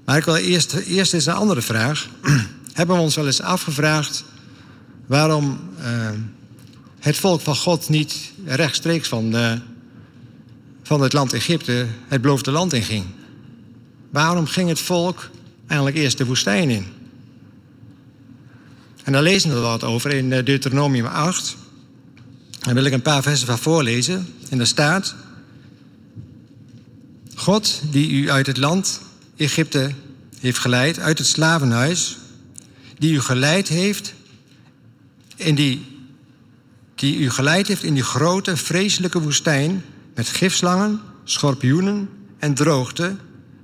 Maar 0.05 0.17
ik 0.17 0.25
wil 0.25 0.35
eerst, 0.35 0.73
eerst 0.73 1.13
eens 1.13 1.25
een 1.25 1.33
andere 1.33 1.61
vraag. 1.61 2.07
Hebben 2.73 2.95
we 2.95 3.01
ons 3.01 3.15
wel 3.15 3.25
eens 3.25 3.41
afgevraagd 3.41 4.23
waarom 5.05 5.59
het 7.03 7.17
volk 7.17 7.41
van 7.41 7.55
God 7.55 7.89
niet 7.89 8.31
rechtstreeks 8.45 9.07
van 9.07 9.31
de, 9.31 9.59
van 10.83 11.01
het 11.01 11.13
land 11.13 11.33
Egypte 11.33 11.87
het 12.07 12.21
beloofde 12.21 12.51
land 12.51 12.73
inging. 12.73 13.05
Waarom 14.09 14.45
ging 14.45 14.69
het 14.69 14.79
volk 14.79 15.29
eigenlijk 15.67 15.97
eerst 15.97 16.17
de 16.17 16.25
woestijn 16.25 16.69
in? 16.69 16.85
En 19.03 19.11
daar 19.11 19.21
lezen 19.21 19.53
we 19.53 19.59
wat 19.59 19.83
over 19.83 20.11
in 20.11 20.33
eh, 20.33 20.45
Deuteronomium 20.45 21.05
8. 21.05 21.55
Daar 22.59 22.73
wil 22.73 22.85
ik 22.85 22.93
een 22.93 23.01
paar 23.01 23.23
versen 23.23 23.47
van 23.47 23.57
voorlezen. 23.57 24.27
En 24.49 24.57
daar 24.57 24.67
staat: 24.67 25.15
God 27.35 27.81
die 27.91 28.11
u 28.11 28.29
uit 28.31 28.47
het 28.47 28.57
land 28.57 29.01
Egypte 29.35 29.91
heeft 30.39 30.59
geleid, 30.59 30.99
uit 30.99 31.17
het 31.17 31.27
slavenhuis, 31.27 32.17
die 32.97 33.13
u 33.13 33.19
geleid 33.19 33.67
heeft 33.67 34.13
in 35.35 35.55
die, 35.55 35.92
die 37.03 37.17
u 37.17 37.29
geleid 37.29 37.67
heeft 37.67 37.83
in 37.83 37.93
die 37.93 38.03
grote, 38.03 38.57
vreselijke 38.57 39.21
woestijn 39.21 39.83
met 40.15 40.27
gifslangen, 40.27 41.01
schorpioenen 41.23 42.09
en 42.37 42.53
droogte, 42.53 43.15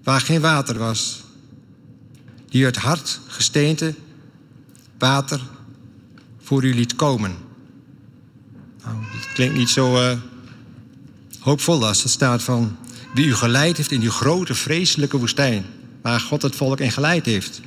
waar 0.04 0.22
geen 0.22 0.42
water 0.42 0.78
was. 0.78 1.24
Die 2.50 2.66
uit 2.66 2.76
hart 2.76 3.20
gesteente 3.28 3.94
water 4.98 5.42
voor 6.42 6.64
u 6.64 6.74
liet 6.74 6.96
komen. 6.96 7.36
Nou, 8.84 8.96
dat 9.14 9.34
klinkt 9.34 9.58
niet 9.58 9.70
zo 9.70 9.96
uh, 9.96 10.18
hoopvol 11.40 11.88
als 11.88 12.04
het 12.04 12.12
staat 12.12 12.44
van 12.44 12.78
wie 13.14 13.26
u 13.26 13.34
geleid 13.34 13.78
heeft 13.78 13.92
in 13.92 14.00
die 14.00 14.12
grote, 14.12 14.56
vreselijke 14.56 15.18
woestijn, 15.18 15.66
waar 16.02 16.20
God 16.20 16.42
het 16.42 16.56
volk 16.56 16.80
in 16.80 16.92
geleid 16.92 17.26
heeft. 17.26 17.62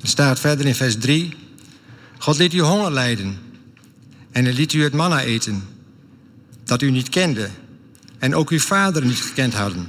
Er 0.00 0.08
staat 0.08 0.40
verder 0.40 0.66
in 0.66 0.74
vers 0.74 0.96
3: 0.98 1.34
God 2.18 2.38
liet 2.38 2.54
u 2.54 2.60
honger 2.60 2.92
lijden 2.92 3.48
en 4.30 4.44
hij 4.44 4.52
liet 4.52 4.72
u 4.72 4.82
het 4.82 4.92
manna 4.92 5.20
eten, 5.20 5.62
dat 6.64 6.82
u 6.82 6.90
niet 6.90 7.08
kende 7.08 7.48
en 8.18 8.34
ook 8.34 8.50
uw 8.50 8.58
vader 8.58 9.04
niet 9.04 9.20
gekend 9.20 9.54
hadden, 9.54 9.86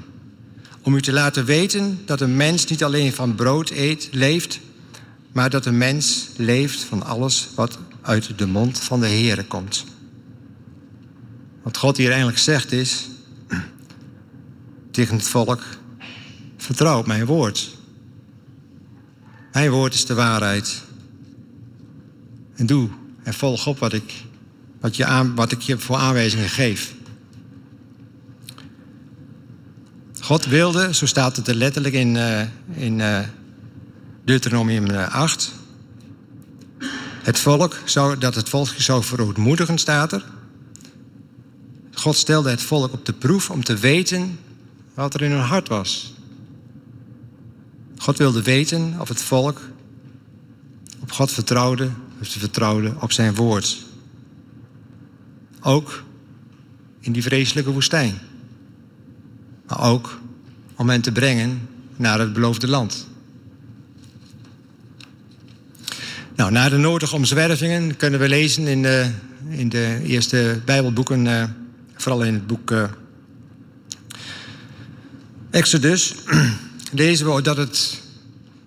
om 0.82 0.96
u 0.96 1.02
te 1.02 1.12
laten 1.12 1.46
weten 1.46 2.00
dat 2.06 2.22
een 2.22 2.36
mens 2.36 2.66
niet 2.66 2.84
alleen 2.84 3.14
van 3.14 3.36
brood 3.36 3.70
eet, 3.70 4.10
leeft, 4.12 4.60
maar 5.32 5.50
dat 5.50 5.66
een 5.66 5.78
mens 5.78 6.28
leeft 6.36 6.84
van 6.84 7.04
alles 7.04 7.50
wat 7.56 7.78
uit 8.02 8.38
de 8.38 8.48
mond 8.48 8.80
van 8.80 9.00
de 9.00 9.08
Heere 9.08 9.46
komt. 9.46 9.86
Wat 11.64 11.78
God 11.78 11.98
hier 11.98 12.10
eigenlijk 12.10 12.40
zegt 12.40 12.72
is 12.72 13.08
tegen 14.92 15.16
het 15.16 15.28
volk: 15.28 15.64
vertrouw 16.58 17.00
op 17.00 17.08
mijn 17.08 17.26
woord. 17.26 17.78
Mijn 19.52 19.72
woord 19.72 19.94
is 19.94 20.06
de 20.06 20.14
waarheid. 20.14 20.82
En 22.56 22.66
doe 22.66 22.90
en 23.24 23.34
volg 23.34 23.68
op 23.68 23.80
wat 23.80 23.94
ik, 23.94 24.14
wat 24.82 24.96
je 24.96 25.06
aan, 25.06 25.36
wat 25.36 25.52
ik 25.52 25.62
je 25.62 25.78
voor 25.78 25.96
aanwijzingen 25.96 26.50
geef. 26.50 26.94
God 30.20 30.46
wilde, 30.46 30.94
zo 30.94 31.06
staat 31.06 31.36
het 31.36 31.48
er 31.48 31.56
letterlijk 31.56 31.96
in, 31.96 32.16
uh, 32.16 32.42
in 32.72 33.00
uh, 33.00 33.20
Deuteronomium 34.26 34.90
8. 34.90 35.52
Het 37.22 37.40
volk 37.40 37.80
zou, 37.86 38.18
dat 38.18 38.36
het 38.36 38.50
volk 38.50 38.68
zou 38.78 39.04
verootmoedigen, 39.04 39.78
staat 39.78 40.12
er. 40.12 40.26
God 41.94 42.16
stelde 42.16 42.50
het 42.50 42.62
volk 42.62 42.94
op 42.94 43.06
de 43.06 43.14
proef 43.14 43.50
om 43.50 43.64
te 43.64 43.76
weten 43.76 44.40
wat 44.94 45.14
er 45.14 45.22
in 45.22 45.32
hun 45.32 45.40
hart 45.40 45.68
was. 45.68 46.14
God 47.98 48.18
wilde 48.18 48.42
weten 48.42 48.96
of 49.00 49.08
het 49.08 49.22
volk 49.22 49.62
op 51.02 51.12
God 51.12 51.32
vertrouwde, 51.32 51.90
of 52.22 52.28
ze 52.28 52.40
vertrouwde 52.40 52.94
op 53.00 53.12
zijn 53.12 53.36
woord. 53.36 53.78
Ook 55.62 56.04
in 57.00 57.12
die 57.12 57.24
vreselijke 57.24 57.72
woestijn. 57.72 58.18
Maar 59.68 59.82
ook 59.82 60.20
om 60.76 60.90
hen 60.90 61.02
te 61.02 61.12
brengen 61.12 61.70
naar 61.96 62.20
het 62.20 62.34
beloofde 62.34 62.68
land. 62.68 63.08
Nou, 66.36 66.52
na 66.52 66.70
de 66.70 66.78
nodige 66.78 67.16
omzwervingen 67.16 67.98
kunnen 67.98 68.20
we 68.20 68.30
lezen 68.30 68.68
in 68.68 68.82
de, 68.82 69.12
in 69.50 69.70
de 69.70 70.00
eerste 70.04 70.62
Bijbelboeken, 70.66 71.26
uh, 71.26 71.44
vooral 71.96 72.24
in 72.24 72.34
het 72.34 72.48
boek 72.48 72.72
uh, 72.72 72.84
Exodus, 75.50 76.16
lezen 76.92 77.36
we 77.36 77.42
dat 77.42 77.58
het, 77.58 78.02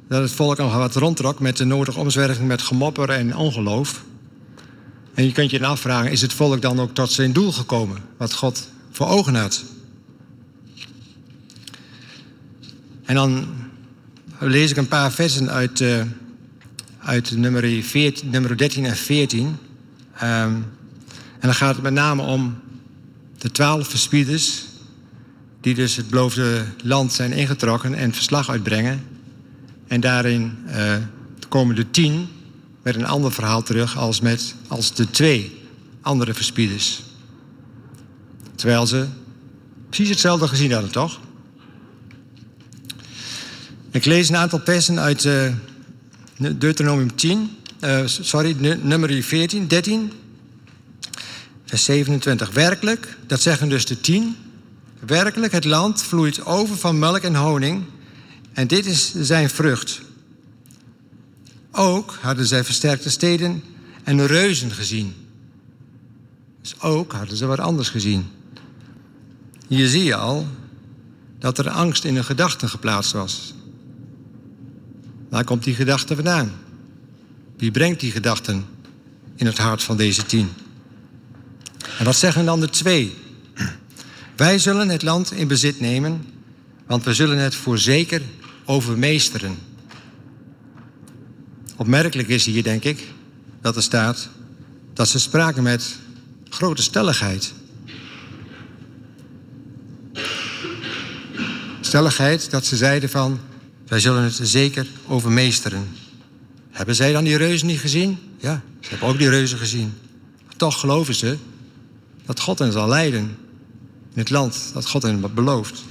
dat 0.09 0.23
het 0.23 0.33
volk 0.33 0.59
al 0.59 0.79
wat 0.79 0.95
rondtrok 0.95 1.41
met 1.41 1.57
de 1.57 1.65
nodige 1.65 1.99
omzwerving 1.99 2.49
met 2.49 2.63
gemopper 2.63 3.11
en 3.11 3.37
ongeloof. 3.37 4.05
En 5.15 5.25
je 5.25 5.33
kunt 5.33 5.51
je 5.51 5.59
dan 5.59 5.71
afvragen, 5.71 6.11
is 6.11 6.21
het 6.21 6.33
volk 6.33 6.63
dan 6.63 6.81
ook 6.81 6.95
tot 6.95 7.13
zijn 7.13 7.33
doel 7.33 7.53
gekomen, 7.53 7.99
wat 8.17 8.35
God 8.35 8.69
voor 8.91 9.07
ogen 9.07 9.35
had? 9.35 9.65
En 13.05 13.15
dan 13.15 13.47
lees 14.39 14.71
ik 14.71 14.77
een 14.77 14.89
paar 14.89 15.13
versen 15.13 15.51
uit. 15.51 15.81
Uh, 15.81 16.03
uit 17.05 17.37
nummer, 17.37 17.83
14, 17.83 18.31
nummer 18.31 18.57
13 18.57 18.85
en 18.85 18.97
14. 18.97 19.47
Um, 19.47 19.57
ehm, 20.15 20.53
en 21.39 21.51
dan 21.51 21.55
gaat 21.55 21.75
het 21.75 21.83
met 21.83 21.93
name 21.93 22.23
om 22.23 22.59
de 23.39 23.51
twaalf 23.51 23.89
verspieders... 23.89 24.65
die 25.61 25.75
dus 25.75 25.97
het 25.97 26.09
beloofde 26.09 26.65
land 26.83 27.13
zijn 27.13 27.33
ingetrokken 27.33 27.95
en 27.95 28.13
verslag 28.13 28.51
uitbrengen. 28.51 29.03
En 29.87 30.01
daarin 30.01 30.59
uh, 30.67 30.97
komen 31.49 31.75
de 31.75 31.91
tien 31.91 32.29
met 32.85 32.95
een 32.95 33.07
ander 33.07 33.33
verhaal 33.33 33.63
terug... 33.63 33.99
als, 33.99 34.21
met, 34.21 34.55
als 34.69 34.95
de 34.95 35.11
twee 35.11 35.61
andere 36.01 36.35
verspieders. 36.35 37.03
Terwijl 38.55 38.87
ze 38.87 39.07
precies 39.89 40.09
hetzelfde 40.09 40.49
gezien 40.49 40.73
hadden, 40.73 40.91
toch? 40.91 41.21
Ik 43.91 44.05
lees 44.05 44.29
een 44.29 44.37
aantal 44.37 44.61
persen 44.61 45.01
uit... 45.01 45.25
Uh, 45.25 45.53
Deuteronomium 46.37 47.15
10, 47.15 47.57
uh, 47.81 48.01
eh, 48.01 48.07
sorry, 48.07 48.57
nummer 48.83 49.23
14, 49.23 49.69
13, 49.69 50.13
vers 51.65 51.85
27. 51.85 52.51
Werkelijk, 52.51 53.17
dat 53.27 53.41
zeggen 53.41 53.69
dus 53.69 53.87
de 53.87 54.01
tien. 54.01 54.37
Werkelijk, 55.07 55.53
het 55.53 55.65
land 55.65 56.03
vloeit 56.03 56.45
over 56.45 56.77
van 56.77 56.99
melk 56.99 57.23
en 57.23 57.35
honing. 57.35 57.85
En 58.53 58.67
dit 58.67 58.87
is 58.87 59.15
zijn 59.15 59.51
vrucht. 59.51 60.01
Ook 61.77 62.19
hadden 62.21 62.47
zij 62.47 62.65
versterkte 62.65 63.11
steden 63.11 63.63
en 64.05 64.27
reuzen 64.27 64.71
gezien. 64.71 65.15
Dus 66.61 66.81
ook 66.81 67.13
hadden 67.13 67.37
ze 67.37 67.47
wat 67.47 67.59
anders 67.59 67.89
gezien. 67.89 68.27
Hier 69.69 69.89
zie 69.89 70.05
je 70.05 70.17
al 70.17 70.47
dat 71.39 71.59
er 71.59 71.71
angst 71.71 72.05
in 72.05 72.15
hun 72.15 72.25
gedachten 72.25 72.69
geplaatst 72.69 73.13
was. 73.13 73.55
Waar 75.29 75.45
komt 75.45 75.65
die 75.65 75.75
gedachte 75.75 76.15
vandaan? 76.15 76.53
Wie 77.57 77.71
brengt 77.71 78.01
die 78.01 78.11
gedachten 78.11 78.65
in 79.37 79.47
het 79.47 79.59
hart 79.59 79.83
van 79.83 79.97
deze 79.97 80.27
tien? 80.27 80.49
En 81.99 82.05
wat 82.05 82.17
zeggen 82.17 82.45
dan 82.45 82.61
de 82.61 82.71
twee? 82.71 83.15
Wij 84.37 84.59
zullen 84.59 84.89
het 84.89 85.03
land 85.03 85.33
in 85.33 85.49
bezit 85.49 85.81
nemen, 85.81 86.27
want 86.87 87.05
we 87.05 87.15
zullen 87.15 87.39
het 87.39 87.55
voorzeker 87.55 88.23
overmeesteren. 88.65 89.59
Opmerkelijk 91.77 92.29
is 92.29 92.47
hier, 92.47 92.63
denk 92.63 92.85
ik, 92.85 93.05
dat 93.61 93.77
er 93.77 93.83
staat 93.83 94.29
dat 94.93 95.09
ze 95.09 95.19
spraken 95.19 95.63
met 95.63 95.97
grote 96.49 96.83
stelligheid. 96.83 97.53
Stelligheid 101.81 102.51
dat 102.51 102.67
ze 102.67 102.77
zeiden 102.77 103.09
van 103.09 103.41
wij 103.87 104.01
zullen 104.01 104.23
het 104.23 104.39
zeker 104.43 104.87
overmeesteren. 105.07 105.89
Hebben 106.71 106.95
zij 106.95 107.13
dan 107.13 107.25
die 107.25 107.37
reuzen 107.37 107.67
niet 107.67 107.81
gezien? 107.81 108.19
Ja, 108.39 108.63
ze 108.81 108.89
hebben 108.89 109.09
ook 109.09 109.19
die 109.19 109.29
reuzen 109.29 109.59
gezien. 109.59 109.95
Toch 110.57 110.81
geloven 110.81 111.15
ze 111.15 111.37
dat 112.25 112.41
God 112.41 112.59
hen 112.59 112.73
zal 112.73 112.89
leiden 112.89 113.37
in 114.13 114.19
het 114.19 114.31
land 114.31 114.71
dat 114.73 114.87
God 114.87 115.03
hen 115.03 115.35
belooft. 115.35 115.85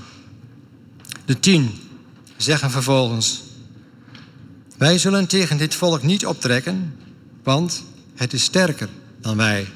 De 1.25 1.39
tien 1.39 1.71
zeggen 2.37 2.71
vervolgens: 2.71 3.41
Wij 4.83 4.97
zullen 4.97 5.27
tegen 5.27 5.57
dit 5.57 5.75
volk 5.75 6.03
niet 6.03 6.25
optrekken, 6.25 6.95
want 7.43 7.83
het 8.15 8.33
is 8.33 8.43
sterker 8.43 8.89
dan 9.21 9.37
wij. 9.37 9.67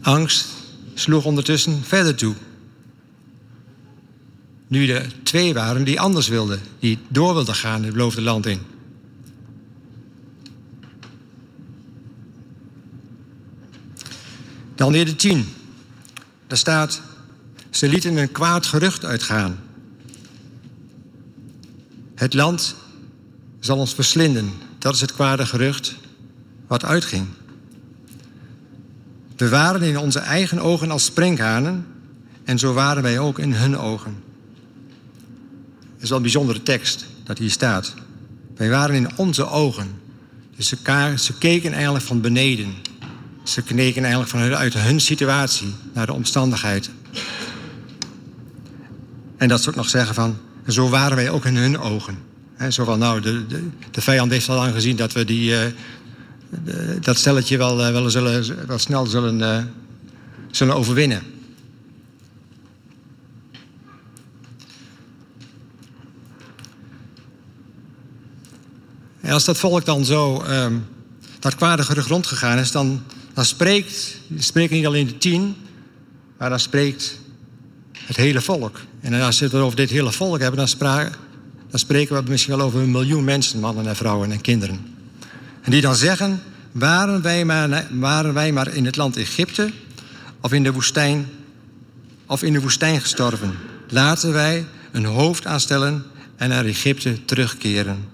Angst 0.00 0.48
sloeg 0.94 1.24
ondertussen 1.24 1.82
verder 1.82 2.14
toe. 2.14 2.34
Nu 4.66 4.88
er 4.88 5.12
twee 5.22 5.54
waren 5.54 5.84
die 5.84 6.00
anders 6.00 6.28
wilden, 6.28 6.60
die 6.78 6.98
door 7.08 7.34
wilden 7.34 7.54
gaan 7.54 7.82
het 7.82 7.92
beloofde 7.92 8.22
land 8.22 8.46
in. 8.46 8.60
Dan 14.74 14.92
weer 14.92 15.04
de 15.04 15.16
tien. 15.16 15.46
Daar 16.46 16.58
staat, 16.58 17.02
ze 17.76 17.88
lieten 17.88 18.16
een 18.16 18.32
kwaad 18.32 18.66
gerucht 18.66 19.04
uitgaan. 19.04 19.58
Het 22.14 22.34
land 22.34 22.74
zal 23.60 23.78
ons 23.78 23.94
verslinden. 23.94 24.52
Dat 24.78 24.94
is 24.94 25.00
het 25.00 25.12
kwade 25.12 25.46
gerucht 25.46 25.94
wat 26.66 26.84
uitging. 26.84 27.26
We 29.36 29.48
waren 29.48 29.82
in 29.82 29.98
onze 29.98 30.18
eigen 30.18 30.58
ogen 30.58 30.90
als 30.90 31.04
sprinkhanen 31.04 31.86
en 32.44 32.58
zo 32.58 32.72
waren 32.72 33.02
wij 33.02 33.18
ook 33.18 33.38
in 33.38 33.52
hun 33.52 33.78
ogen. 33.78 34.22
Dat 35.94 36.02
is 36.02 36.08
wel 36.08 36.16
een 36.16 36.22
bijzondere 36.22 36.62
tekst 36.62 37.06
dat 37.24 37.38
hier 37.38 37.50
staat. 37.50 37.94
Wij 38.56 38.70
waren 38.70 38.94
in 38.94 39.16
onze 39.16 39.48
ogen. 39.48 40.00
Dus 40.56 40.68
ze, 40.68 40.76
ze 41.16 41.38
keken 41.38 41.72
eigenlijk 41.72 42.04
van 42.04 42.20
beneden. 42.20 42.74
Ze 43.42 43.62
keken 43.62 44.02
eigenlijk 44.02 44.30
vanuit 44.30 44.74
hun 44.74 45.00
situatie 45.00 45.74
naar 45.92 46.06
de 46.06 46.12
omstandigheid. 46.12 46.90
En 49.44 49.50
dat 49.50 49.62
ze 49.62 49.68
ook 49.68 49.74
nog 49.74 49.88
zeggen 49.88 50.14
van, 50.14 50.38
zo 50.68 50.88
waren 50.88 51.16
wij 51.16 51.30
ook 51.30 51.44
in 51.44 51.56
hun 51.56 51.78
ogen. 51.78 52.18
He, 52.54 52.70
zo 52.70 52.96
nou, 52.96 53.20
de, 53.20 53.46
de, 53.46 53.68
de, 53.90 54.00
vijand 54.00 54.30
heeft 54.30 54.48
al 54.48 54.56
lang 54.56 54.72
gezien 54.72 54.96
dat 54.96 55.12
we 55.12 55.24
die, 55.24 55.50
uh, 55.50 55.58
de, 56.64 56.98
dat 57.00 57.16
stelletje 57.16 57.56
wel, 57.56 57.86
uh, 57.86 57.90
wel, 57.90 58.10
zullen, 58.10 58.66
wel 58.66 58.78
snel 58.78 59.06
zullen, 59.06 59.40
uh, 59.40 59.62
zullen 60.50 60.74
overwinnen. 60.74 61.22
En 69.20 69.32
als 69.32 69.44
dat 69.44 69.58
volk 69.58 69.84
dan 69.84 70.04
zo 70.04 70.44
um, 70.48 70.86
dat 71.38 71.54
kwadige 71.54 72.02
grond 72.02 72.26
gegaan 72.26 72.58
is, 72.58 72.70
dan, 72.70 73.02
dan 73.34 73.44
spreekt, 73.44 74.16
spreken 74.38 74.76
niet 74.76 74.86
alleen 74.86 75.06
de 75.06 75.18
tien, 75.18 75.56
maar 76.38 76.50
dan 76.50 76.60
spreekt 76.60 77.22
het 78.06 78.16
hele 78.16 78.40
volk. 78.40 78.80
En 79.00 79.22
als 79.22 79.38
we 79.38 79.44
het 79.44 79.54
over 79.54 79.76
dit 79.76 79.90
hele 79.90 80.12
volk 80.12 80.40
hebben, 80.40 80.66
dan, 80.66 80.88
dan 81.70 81.78
spreken 81.78 82.24
we 82.24 82.30
misschien 82.30 82.56
wel 82.56 82.66
over 82.66 82.80
een 82.80 82.90
miljoen 82.90 83.24
mensen, 83.24 83.60
mannen 83.60 83.86
en 83.86 83.96
vrouwen 83.96 84.32
en 84.32 84.40
kinderen. 84.40 84.80
En 85.62 85.70
die 85.70 85.80
dan 85.80 85.94
zeggen, 85.96 86.42
waren 86.72 87.22
wij 87.22 87.44
maar, 87.44 87.86
waren 87.90 88.34
wij 88.34 88.52
maar 88.52 88.74
in 88.74 88.84
het 88.84 88.96
land 88.96 89.16
Egypte 89.16 89.70
of 90.40 90.52
in 90.52 90.62
de 90.62 90.72
woestijn, 90.72 91.26
of 92.26 92.42
in 92.42 92.52
de 92.52 92.60
woestijn 92.60 93.00
gestorven. 93.00 93.54
Laten 93.88 94.32
wij 94.32 94.66
een 94.92 95.04
hoofd 95.04 95.46
aanstellen 95.46 96.04
en 96.36 96.48
naar 96.48 96.64
Egypte 96.64 97.24
terugkeren. 97.24 98.04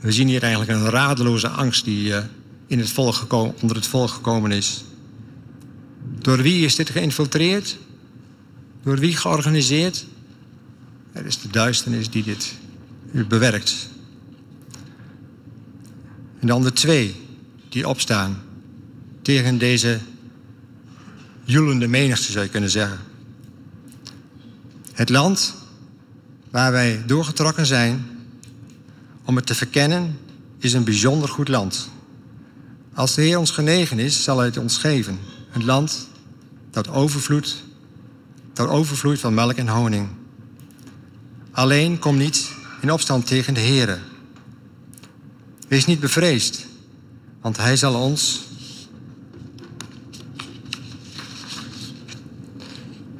We 0.00 0.12
zien 0.12 0.28
hier 0.28 0.42
eigenlijk 0.42 0.72
een 0.72 0.90
radeloze 0.90 1.48
angst 1.48 1.84
die 1.84 2.08
uh, 2.08 2.18
in 2.66 2.78
het 2.78 2.90
volk 2.90 3.14
gekomen, 3.14 3.54
onder 3.60 3.76
het 3.76 3.86
volk 3.86 4.10
gekomen 4.10 4.52
is. 4.52 4.84
Door 6.18 6.42
wie 6.42 6.64
is 6.64 6.74
dit 6.74 6.90
geïnfiltreerd? 6.90 7.78
Door 8.82 8.98
wie 8.98 9.16
georganiseerd? 9.16 10.06
Het 11.12 11.26
is 11.26 11.40
de 11.40 11.48
duisternis 11.48 12.10
die 12.10 12.22
dit 12.22 12.54
bewerkt. 13.28 13.88
En 16.40 16.46
dan 16.46 16.62
de 16.62 16.72
twee 16.72 17.14
die 17.68 17.88
opstaan 17.88 18.42
tegen 19.22 19.58
deze 19.58 19.98
joelende 21.44 21.86
menigte, 21.86 22.32
zou 22.32 22.44
je 22.44 22.50
kunnen 22.50 22.70
zeggen. 22.70 22.98
Het 24.92 25.08
land 25.08 25.54
waar 26.50 26.72
wij 26.72 27.02
doorgetrokken 27.06 27.66
zijn 27.66 28.06
om 29.24 29.36
het 29.36 29.46
te 29.46 29.54
verkennen, 29.54 30.18
is 30.58 30.72
een 30.72 30.84
bijzonder 30.84 31.28
goed 31.28 31.48
land. 31.48 31.88
Als 32.94 33.14
de 33.14 33.22
Heer 33.22 33.38
ons 33.38 33.50
genegen 33.50 33.98
is, 33.98 34.22
zal 34.22 34.36
hij 34.36 34.46
het 34.46 34.56
ons 34.56 34.78
geven. 34.78 35.18
Een 35.56 35.64
land 35.64 36.08
dat 36.70 36.88
overvloeit, 36.88 37.54
dat 38.52 38.68
overvloeit 38.68 39.20
van 39.20 39.34
melk 39.34 39.56
en 39.56 39.68
honing. 39.68 40.08
Alleen 41.50 41.98
kom 41.98 42.16
niet 42.16 42.50
in 42.80 42.92
opstand 42.92 43.26
tegen 43.26 43.54
de 43.54 43.60
Heer. 43.60 44.02
Wees 45.68 45.84
niet 45.84 46.00
bevreesd, 46.00 46.66
want 47.40 47.56
hij 47.56 47.76
zal 47.76 47.94
ons 47.94 48.44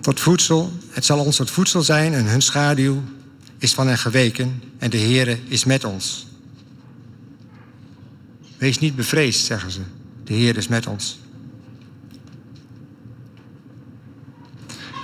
tot 0.01 0.21
voedsel, 0.21 0.73
het 0.91 1.05
zal 1.05 1.19
ons 1.19 1.37
tot 1.37 1.51
voedsel 1.51 1.83
zijn 1.83 2.15
en 2.15 2.27
hun 2.27 2.43
schaduw 2.43 3.03
is 3.59 3.75
van 3.75 3.87
hen 3.87 3.99
geweken 3.99 4.63
en 4.79 4.91
de 4.91 4.99
Heere 4.99 5.39
is 5.45 5.65
met 5.65 5.85
ons. 5.85 6.27
Wees 8.59 8.79
niet 8.79 8.97
bevreesd, 8.97 9.45
zeggen 9.45 9.71
ze. 9.71 9.81
De 10.25 10.35
Heer 10.35 10.57
is 10.57 10.69
met 10.69 10.87
ons. 10.87 11.25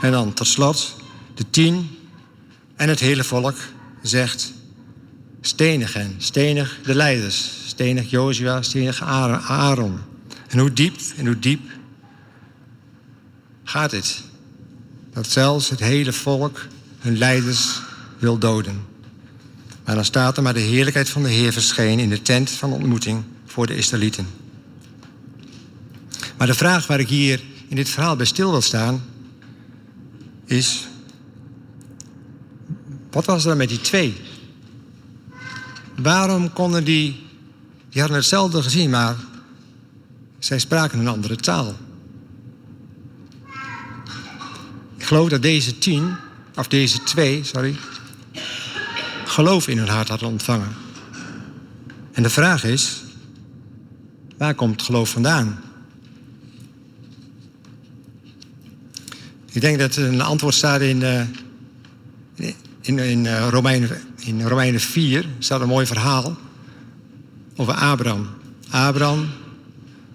En 0.02 0.10
dan 0.10 0.32
tot 0.32 0.46
slot 0.46 0.96
de 1.34 1.44
tien 1.50 1.98
en 2.76 2.88
het 2.88 3.00
hele 3.00 3.24
volk 3.24 3.56
zegt... 4.02 4.52
stenig 5.40 5.92
hen, 5.92 6.14
stenig 6.18 6.78
de 6.84 6.94
leiders. 6.94 7.50
Stenig 7.66 8.10
Jozua, 8.10 8.62
stenig 8.62 9.02
Aaron. 9.02 9.98
En 10.48 10.58
hoe 10.58 10.72
diep 10.72 11.00
en 11.16 11.26
hoe 11.26 11.38
diep 11.38 11.60
gaat 13.64 13.90
dit? 13.90 14.22
Dat 15.12 15.30
zelfs 15.30 15.68
het 15.68 15.80
hele 15.80 16.12
volk 16.12 16.66
hun 16.98 17.18
leiders 17.18 17.80
wil 18.18 18.38
doden. 18.38 18.84
Maar 19.84 19.94
dan 19.94 20.04
staat 20.04 20.36
er 20.36 20.42
maar 20.42 20.54
de 20.54 20.60
heerlijkheid 20.60 21.10
van 21.10 21.22
de 21.22 21.30
Heer 21.30 21.52
verscheen 21.52 21.98
in 21.98 22.08
de 22.08 22.22
tent 22.22 22.50
van 22.50 22.72
ontmoeting 22.72 23.24
voor 23.46 23.66
de 23.66 23.76
Israëlieten. 23.76 24.26
Maar 26.36 26.46
de 26.46 26.54
vraag 26.54 26.86
waar 26.86 27.00
ik 27.00 27.08
hier 27.08 27.40
in 27.68 27.76
dit 27.76 27.88
verhaal 27.88 28.16
bij 28.16 28.26
stil 28.26 28.50
wil 28.50 28.60
staan, 28.60 29.02
is: 30.52 30.86
wat 33.10 33.24
was 33.24 33.44
er 33.44 33.56
met 33.56 33.68
die 33.68 33.80
twee? 33.80 34.16
Waarom 35.96 36.52
konden 36.52 36.84
die, 36.84 37.26
die 37.90 38.00
hadden 38.00 38.18
hetzelfde 38.18 38.62
gezien, 38.62 38.90
maar 38.90 39.16
zij 40.38 40.58
spraken 40.58 40.98
een 40.98 41.08
andere 41.08 41.36
taal? 41.36 41.74
Ik 44.96 45.04
geloof 45.04 45.28
dat 45.28 45.42
deze 45.42 45.78
tien, 45.78 46.14
of 46.54 46.68
deze 46.68 47.02
twee, 47.02 47.44
sorry, 47.44 47.76
geloof 49.24 49.68
in 49.68 49.78
hun 49.78 49.88
hart 49.88 50.08
hadden 50.08 50.28
ontvangen. 50.28 50.72
En 52.12 52.22
de 52.22 52.30
vraag 52.30 52.64
is, 52.64 53.02
waar 54.38 54.54
komt 54.54 54.82
geloof 54.82 55.10
vandaan? 55.10 55.60
Ik 59.52 59.60
denk 59.60 59.78
dat 59.78 59.96
een 59.96 60.20
antwoord 60.20 60.54
staat 60.54 60.80
in, 60.80 61.00
uh, 61.00 61.20
in, 62.80 62.98
in, 62.98 63.24
uh, 63.24 63.48
Romeinen, 63.48 64.00
in 64.16 64.46
Romeinen 64.46 64.80
4, 64.80 65.26
staat 65.38 65.60
een 65.60 65.68
mooi 65.68 65.86
verhaal 65.86 66.36
over 67.56 67.74
Abraham. 67.74 68.28
Abraham, 68.70 69.28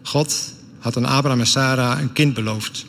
God 0.04 0.54
had 0.80 0.98
aan 0.98 1.06
Abraham 1.06 1.40
en 1.40 1.48
Sarah 1.48 2.00
een 2.00 2.14
kind 2.14 2.34
beloofd. 2.34 2.86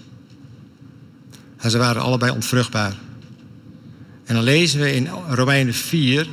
En 1.57 1.71
ze 1.71 1.79
waren 1.79 2.03
allebei 2.03 2.33
onvruchtbaar. 2.33 2.95
En 4.25 4.35
dan 4.35 4.45
lezen 4.45 4.81
we 4.81 4.95
in 4.95 5.09
Romeinen 5.29 5.75
4 5.75 6.29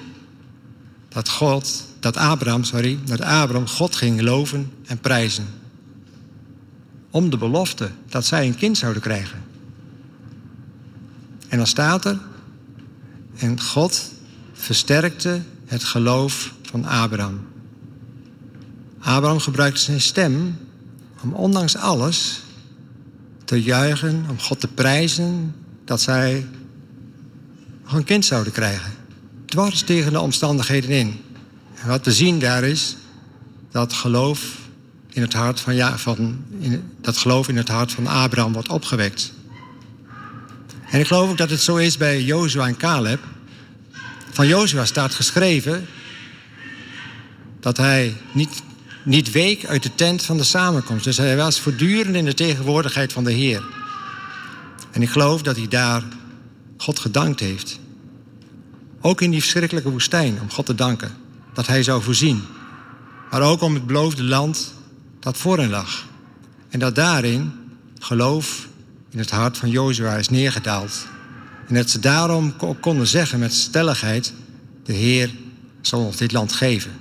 dat 1.10 1.30
God, 1.30 1.86
dat 2.00 2.18
Abraham, 2.18 2.64
sorry, 2.64 3.00
dat 3.06 3.22
Abraham 3.22 3.68
God 3.68 3.96
ging 3.96 4.22
loven 4.22 4.72
en 4.86 5.00
prijzen. 5.00 5.48
Om 7.10 7.30
de 7.30 7.38
belofte 7.38 7.90
dat 8.10 8.26
zij 8.26 8.46
een 8.46 8.56
kind 8.56 8.78
zouden 8.78 9.02
krijgen. 9.02 9.54
En 11.48 11.58
dan 11.58 11.68
staat 11.68 12.06
er, 12.06 12.20
en 13.38 13.62
God 13.62 14.12
versterkte 14.54 15.42
het 15.66 15.84
geloof 15.84 16.54
van 16.62 16.86
Abraham. 16.86 17.40
Abraham 19.00 19.40
gebruikte 19.40 19.82
zijn 19.82 20.02
stem 20.02 20.58
om 21.22 21.34
ondanks 21.34 21.76
alles 21.78 22.42
te 23.44 23.64
juichen, 23.64 24.26
om 24.30 24.40
God 24.40 24.60
te 24.60 24.68
prijzen 24.68 25.56
dat 25.86 26.02
zij 26.02 26.46
nog 27.84 27.94
een 27.94 28.04
kind 28.04 28.26
zouden 28.26 28.54
krijgen. 28.54 28.94
Dwars 29.46 29.82
tegen 29.82 30.12
de 30.12 30.20
omstandigheden 30.20 30.90
in. 30.90 31.22
En 31.76 31.88
wat 31.88 32.06
we 32.06 32.14
zien 32.14 32.40
daar 32.40 32.64
is 32.64 32.96
dat 33.72 33.94
geloof 33.94 34.58
in 35.10 35.22
het 35.22 35.34
hart 35.34 35.60
van, 35.60 35.76
ja, 35.76 35.98
van 35.98 36.44
dat 37.02 37.18
geloof 37.18 37.48
in 37.48 37.58
het 37.58 37.68
hart 37.68 37.92
van 37.92 38.08
Abraham 38.08 38.54
wordt 38.54 38.70
opgewekt. 38.70 39.34
En 40.96 41.02
ik 41.02 41.08
geloof 41.08 41.30
ook 41.30 41.38
dat 41.38 41.50
het 41.50 41.62
zo 41.62 41.76
is 41.76 41.98
bij 41.98 42.22
Jozua 42.22 42.68
en 42.68 42.78
Caleb. 42.78 43.20
Van 44.32 44.48
Jozua 44.48 44.86
staat 44.86 45.14
geschreven 45.14 45.88
dat 47.60 47.78
hij 47.78 48.16
niet, 48.32 48.62
niet 49.04 49.32
week 49.32 49.66
uit 49.66 49.84
de 49.84 49.96
tent 49.96 50.24
van 50.24 50.38
de 50.38 50.44
samenkomst. 50.44 51.04
Dus 51.04 51.18
hij 51.18 51.38
was 51.38 51.60
voortdurend 51.60 52.16
in 52.16 52.26
de 52.26 52.34
tegenwoordigheid 52.34 53.14
van 53.14 53.24
de 53.24 53.32
Heer. 53.32 53.64
En 54.92 55.02
ik 55.02 55.10
geloof 55.10 55.42
dat 55.42 55.56
hij 55.56 55.68
daar 55.68 56.04
God 56.78 57.00
gedankt 57.00 57.40
heeft. 57.40 57.80
Ook 59.02 59.22
in 59.22 59.32
die 59.32 59.42
verschrikkelijke 59.42 59.90
woestijn, 59.90 60.42
om 60.42 60.52
God 60.52 60.66
te 60.66 60.76
danken 60.76 61.12
dat 61.54 61.68
Hij 61.68 61.84
zou 61.84 62.04
voorzien. 62.04 62.44
Maar 63.32 63.42
ook 63.42 63.62
om 63.62 63.74
het 63.74 63.88
beloofde 63.88 64.24
land 64.24 64.74
dat 65.20 65.38
voor 65.38 65.58
hen 65.58 65.70
lag. 65.70 66.06
En 66.70 66.80
dat 66.80 66.96
daarin 66.96 67.54
geloof 68.00 68.68
in 69.16 69.22
het 69.22 69.30
hart 69.30 69.58
van 69.58 69.70
Jozua 69.70 70.16
is 70.16 70.30
neergedaald. 70.30 71.08
En 71.68 71.76
dat 71.76 71.90
ze 71.90 72.00
daarom 72.00 72.56
konden 72.80 73.08
zeggen 73.08 73.40
met 73.40 73.54
stelligheid: 73.54 74.34
De 74.84 74.94
Heer 74.94 75.34
zal 75.82 76.00
ons 76.00 76.16
dit 76.16 76.32
land 76.32 76.54
geven. 76.54 76.92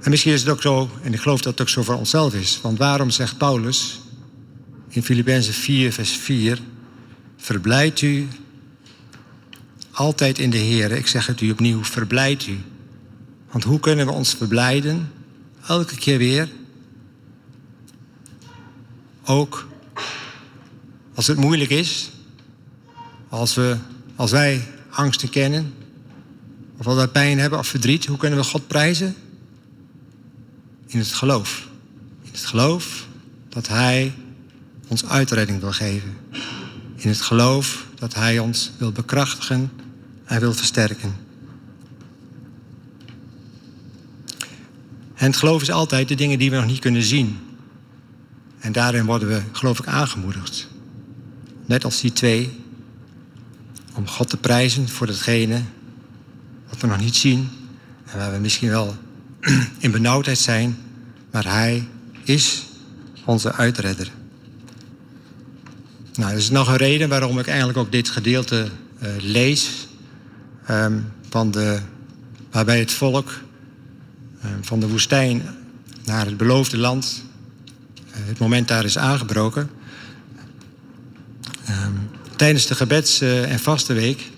En 0.00 0.10
misschien 0.10 0.32
is 0.32 0.40
het 0.40 0.50
ook 0.50 0.62
zo, 0.62 0.90
en 1.02 1.12
ik 1.12 1.20
geloof 1.20 1.40
dat 1.40 1.52
het 1.52 1.60
ook 1.60 1.68
zo 1.68 1.82
voor 1.82 1.94
onszelf 1.94 2.34
is. 2.34 2.58
Want 2.62 2.78
waarom 2.78 3.10
zegt 3.10 3.38
Paulus 3.38 4.00
in 4.88 5.02
Filippenzen 5.02 5.54
4, 5.54 5.92
vers 5.92 6.10
4: 6.10 6.58
Verblijd 7.36 8.00
u 8.00 8.28
altijd 9.96 10.38
in 10.38 10.50
de 10.50 10.56
Heer. 10.56 10.92
Ik 10.92 11.06
zeg 11.06 11.26
het 11.26 11.40
u 11.40 11.50
opnieuw, 11.50 11.84
verblijd 11.84 12.46
u. 12.46 12.58
Want 13.50 13.64
hoe 13.64 13.80
kunnen 13.80 14.06
we 14.06 14.12
ons 14.12 14.34
verblijden? 14.34 15.12
Elke 15.66 15.96
keer 15.96 16.18
weer. 16.18 16.48
Ook 19.24 19.68
als 21.14 21.26
het 21.26 21.36
moeilijk 21.36 21.70
is. 21.70 22.10
Als, 23.28 23.54
we, 23.54 23.76
als 24.16 24.30
wij 24.30 24.68
angsten 24.90 25.28
kennen. 25.28 25.74
Of 26.78 26.86
als 26.86 26.96
wij 26.96 27.08
pijn 27.08 27.38
hebben 27.38 27.58
of 27.58 27.66
verdriet. 27.66 28.06
Hoe 28.06 28.18
kunnen 28.18 28.38
we 28.38 28.44
God 28.44 28.66
prijzen? 28.66 29.14
In 30.86 30.98
het 30.98 31.12
geloof. 31.12 31.68
In 32.22 32.30
het 32.32 32.44
geloof 32.44 33.06
dat 33.48 33.68
Hij 33.68 34.14
ons 34.88 35.08
uitredding 35.08 35.60
wil 35.60 35.72
geven. 35.72 36.16
In 36.96 37.08
het 37.08 37.20
geloof 37.20 37.86
dat 37.94 38.14
Hij 38.14 38.38
ons 38.38 38.70
wil 38.78 38.92
bekrachtigen 38.92 39.70
en 40.26 40.40
wil 40.40 40.52
versterken. 40.52 41.14
En 45.14 45.26
het 45.26 45.36
geloof 45.36 45.62
is 45.62 45.70
altijd 45.70 46.08
de 46.08 46.14
dingen 46.14 46.38
die 46.38 46.50
we 46.50 46.56
nog 46.56 46.66
niet 46.66 46.78
kunnen 46.78 47.02
zien. 47.02 47.38
En 48.58 48.72
daarin 48.72 49.04
worden 49.04 49.28
we, 49.28 49.42
geloof 49.52 49.78
ik, 49.78 49.86
aangemoedigd. 49.86 50.68
Net 51.66 51.84
als 51.84 52.00
die 52.00 52.12
twee. 52.12 52.64
Om 53.94 54.08
God 54.08 54.28
te 54.28 54.36
prijzen 54.36 54.88
voor 54.88 55.06
datgene 55.06 55.62
wat 56.68 56.80
we 56.80 56.86
nog 56.86 57.00
niet 57.00 57.16
zien. 57.16 57.48
En 58.04 58.18
waar 58.18 58.32
we 58.32 58.38
misschien 58.38 58.68
wel 58.68 58.96
in 59.78 59.90
benauwdheid 59.90 60.38
zijn. 60.38 60.78
Maar 61.30 61.44
Hij 61.44 61.88
is 62.24 62.62
onze 63.24 63.52
uitredder. 63.52 64.10
Nou, 66.14 66.30
er 66.30 66.36
is 66.36 66.50
nog 66.50 66.68
een 66.68 66.76
reden 66.76 67.08
waarom 67.08 67.38
ik 67.38 67.46
eigenlijk 67.46 67.78
ook 67.78 67.92
dit 67.92 68.08
gedeelte 68.08 68.68
uh, 69.02 69.08
lees. 69.18 69.85
Um, 70.70 71.12
van 71.28 71.50
de, 71.50 71.80
waarbij 72.50 72.78
het 72.78 72.92
volk 72.92 73.30
um, 74.44 74.64
van 74.64 74.80
de 74.80 74.88
woestijn 74.88 75.42
naar 76.04 76.26
het 76.26 76.36
beloofde 76.36 76.78
land, 76.78 77.22
uh, 78.08 78.14
het 78.14 78.38
moment 78.38 78.68
daar 78.68 78.84
is 78.84 78.98
aangebroken. 78.98 79.70
Um, 81.68 82.08
tijdens 82.36 82.66
de 82.66 82.74
gebeds- 82.74 83.22
uh, 83.22 83.52
en 83.52 83.58
vastenweek 83.58 84.30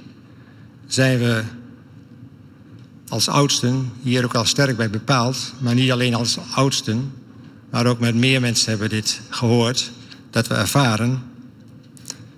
zijn 0.86 1.18
we 1.18 1.42
als 3.08 3.28
oudsten 3.28 3.92
hier 4.02 4.24
ook 4.24 4.34
al 4.34 4.44
sterk 4.44 4.76
bij 4.76 4.90
bepaald. 4.90 5.52
Maar 5.58 5.74
niet 5.74 5.90
alleen 5.90 6.14
als 6.14 6.38
oudsten, 6.54 7.12
maar 7.70 7.86
ook 7.86 8.00
met 8.00 8.14
meer 8.14 8.40
mensen 8.40 8.70
hebben 8.70 8.88
dit 8.88 9.20
gehoord. 9.28 9.90
Dat 10.30 10.46
we 10.46 10.54
ervaren 10.54 11.22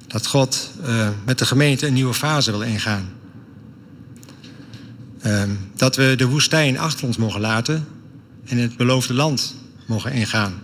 dat 0.07 0.27
God 0.27 0.71
uh, 0.87 1.09
met 1.25 1.39
de 1.39 1.47
gemeente 1.47 1.87
een 1.87 1.93
nieuwe 1.93 2.15
fase 2.15 2.51
wil 2.51 2.63
ingaan. 2.63 3.19
Uh, 5.27 5.43
dat 5.75 5.97
we 5.97 6.15
de 6.17 6.27
woestijn 6.27 6.79
achter 6.79 7.07
ons 7.07 7.17
mogen 7.17 7.41
laten 7.41 7.87
en 8.45 8.59
het 8.59 8.77
beloofde 8.77 9.15
land 9.15 9.55
mogen 9.87 10.13
ingaan. 10.13 10.61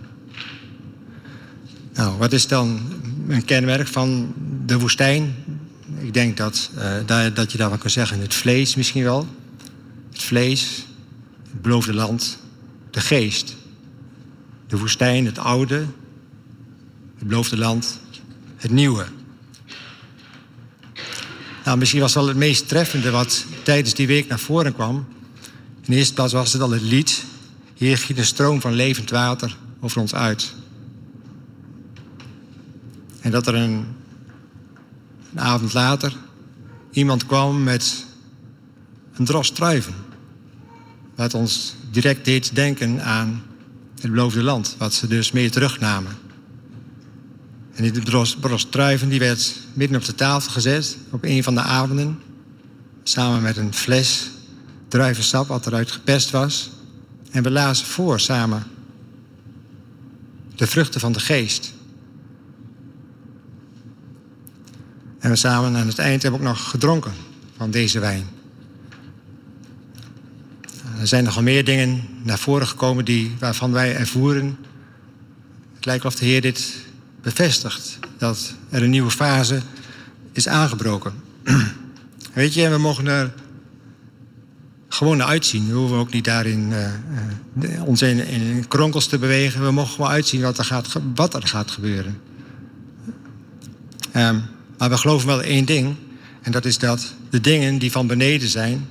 Nou, 1.93 2.17
wat 2.17 2.33
is 2.33 2.47
dan 2.47 2.79
een 3.27 3.45
kenmerk 3.45 3.87
van 3.87 4.33
de 4.65 4.79
woestijn? 4.79 5.35
Ik 5.99 6.13
denk 6.13 6.37
dat, 6.37 6.69
uh, 6.75 6.93
daar, 7.05 7.33
dat 7.33 7.51
je 7.51 7.57
daarvan 7.57 7.77
kan 7.77 7.89
zeggen 7.89 8.19
het 8.19 8.33
vlees 8.33 8.75
misschien 8.75 9.03
wel. 9.03 9.27
Het 10.11 10.21
vlees, 10.21 10.85
het 11.51 11.61
beloofde 11.61 11.93
land, 11.93 12.37
de 12.91 13.01
geest. 13.01 13.55
De 14.67 14.77
woestijn, 14.77 15.25
het 15.25 15.37
oude, 15.37 15.85
het 17.17 17.27
beloofde 17.27 17.57
land, 17.57 17.99
het 18.55 18.71
nieuwe. 18.71 19.05
Nou, 21.63 21.77
misschien 21.77 22.01
was 22.01 22.13
wel 22.13 22.27
het 22.27 22.37
meest 22.37 22.67
treffende 22.67 23.11
wat 23.11 23.45
tijdens 23.67 23.93
die 23.93 24.07
week 24.07 24.27
naar 24.27 24.39
voren 24.39 24.73
kwam. 24.73 24.95
In 25.81 25.91
de 25.91 25.95
eerste 25.95 26.13
plaats 26.13 26.33
was 26.33 26.53
het 26.53 26.61
al 26.61 26.71
het 26.71 26.81
lied. 26.81 27.25
Hier 27.73 27.97
giet 27.97 28.17
een 28.17 28.25
stroom 28.25 28.61
van 28.61 28.73
levend 28.73 29.09
water 29.09 29.57
over 29.79 30.01
ons 30.01 30.15
uit. 30.15 30.53
En 33.21 33.31
dat 33.31 33.47
er 33.47 33.55
een, 33.55 33.85
een 35.31 35.39
avond 35.39 35.73
later 35.73 36.15
iemand 36.91 37.25
kwam 37.25 37.63
met 37.63 38.05
een 39.13 39.25
dros 39.25 39.49
druiven. 39.49 39.95
Wat 41.15 41.33
ons 41.33 41.75
direct 41.91 42.25
deed 42.25 42.55
denken 42.55 43.03
aan 43.03 43.43
het 43.99 44.11
beloofde 44.11 44.43
land, 44.43 44.75
wat 44.77 44.93
ze 44.93 45.07
dus 45.07 45.31
mee 45.31 45.49
terugnamen. 45.49 46.17
En 47.73 47.91
die 47.91 48.01
bros 48.39 48.67
druiven 48.69 49.09
die 49.09 49.19
werd 49.19 49.55
midden 49.73 49.97
op 49.97 50.05
de 50.05 50.15
tafel 50.15 50.51
gezet 50.51 50.97
op 51.09 51.23
een 51.23 51.43
van 51.43 51.55
de 51.55 51.61
avonden. 51.61 52.26
Samen 53.07 53.41
met 53.41 53.57
een 53.57 53.73
fles 53.73 54.29
druivensap 54.87 55.47
wat 55.47 55.67
eruit 55.67 55.91
gepest 55.91 56.29
was. 56.29 56.69
En 57.31 57.43
we 57.43 57.51
lazen 57.51 57.85
voor 57.85 58.19
samen 58.19 58.63
de 60.55 60.67
vruchten 60.67 60.99
van 60.99 61.11
de 61.11 61.19
geest. 61.19 61.73
En 65.19 65.29
we 65.29 65.35
samen 65.35 65.75
aan 65.75 65.87
het 65.87 65.99
eind 65.99 66.21
hebben 66.21 66.39
ook 66.39 66.47
nog 66.47 66.69
gedronken 66.69 67.13
van 67.57 67.71
deze 67.71 67.99
wijn. 67.99 68.25
Er 70.99 71.07
zijn 71.07 71.23
nogal 71.23 71.43
meer 71.43 71.65
dingen 71.65 72.03
naar 72.23 72.39
voren 72.39 72.67
gekomen 72.67 73.05
die, 73.05 73.35
waarvan 73.39 73.71
wij 73.71 73.95
ervoeren. 73.95 74.57
Het 75.75 75.85
lijkt 75.85 76.05
of 76.05 76.15
de 76.15 76.25
Heer 76.25 76.41
dit 76.41 76.75
bevestigt. 77.21 77.99
Dat 78.17 78.53
er 78.69 78.83
een 78.83 78.89
nieuwe 78.89 79.11
fase 79.11 79.61
is 80.31 80.47
aangebroken. 80.47 81.13
Weet 82.37 82.53
je, 82.53 82.69
we 82.69 82.77
mogen 82.77 83.07
er 83.07 83.33
gewoon 84.87 85.17
naar 85.17 85.27
uitzien. 85.27 85.67
We 85.67 85.73
hoeven 85.73 85.97
ook 85.97 86.13
niet 86.13 86.23
daarin 86.23 86.71
uh, 86.71 87.83
ons 87.83 88.01
in, 88.01 88.27
in, 88.27 88.67
kronkels 88.67 89.07
te 89.07 89.17
bewegen. 89.17 89.63
We 89.63 89.71
mogen 89.71 89.93
gewoon 89.93 90.09
uitzien 90.09 90.41
wat 90.41 90.57
er 90.57 90.65
gaat, 90.65 90.87
wat 91.15 91.33
er 91.33 91.47
gaat 91.47 91.71
gebeuren. 91.71 92.21
Um, 94.15 94.43
maar 94.77 94.89
we 94.89 94.97
geloven 94.97 95.27
wel 95.27 95.41
één 95.41 95.65
ding. 95.65 95.95
En 96.41 96.51
dat 96.51 96.65
is 96.65 96.77
dat 96.77 97.13
de 97.29 97.41
dingen 97.41 97.77
die 97.77 97.91
van 97.91 98.07
beneden 98.07 98.47
zijn, 98.47 98.87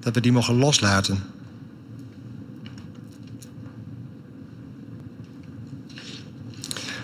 dat 0.00 0.14
we 0.14 0.20
die 0.20 0.32
mogen 0.32 0.54
loslaten. 0.54 1.22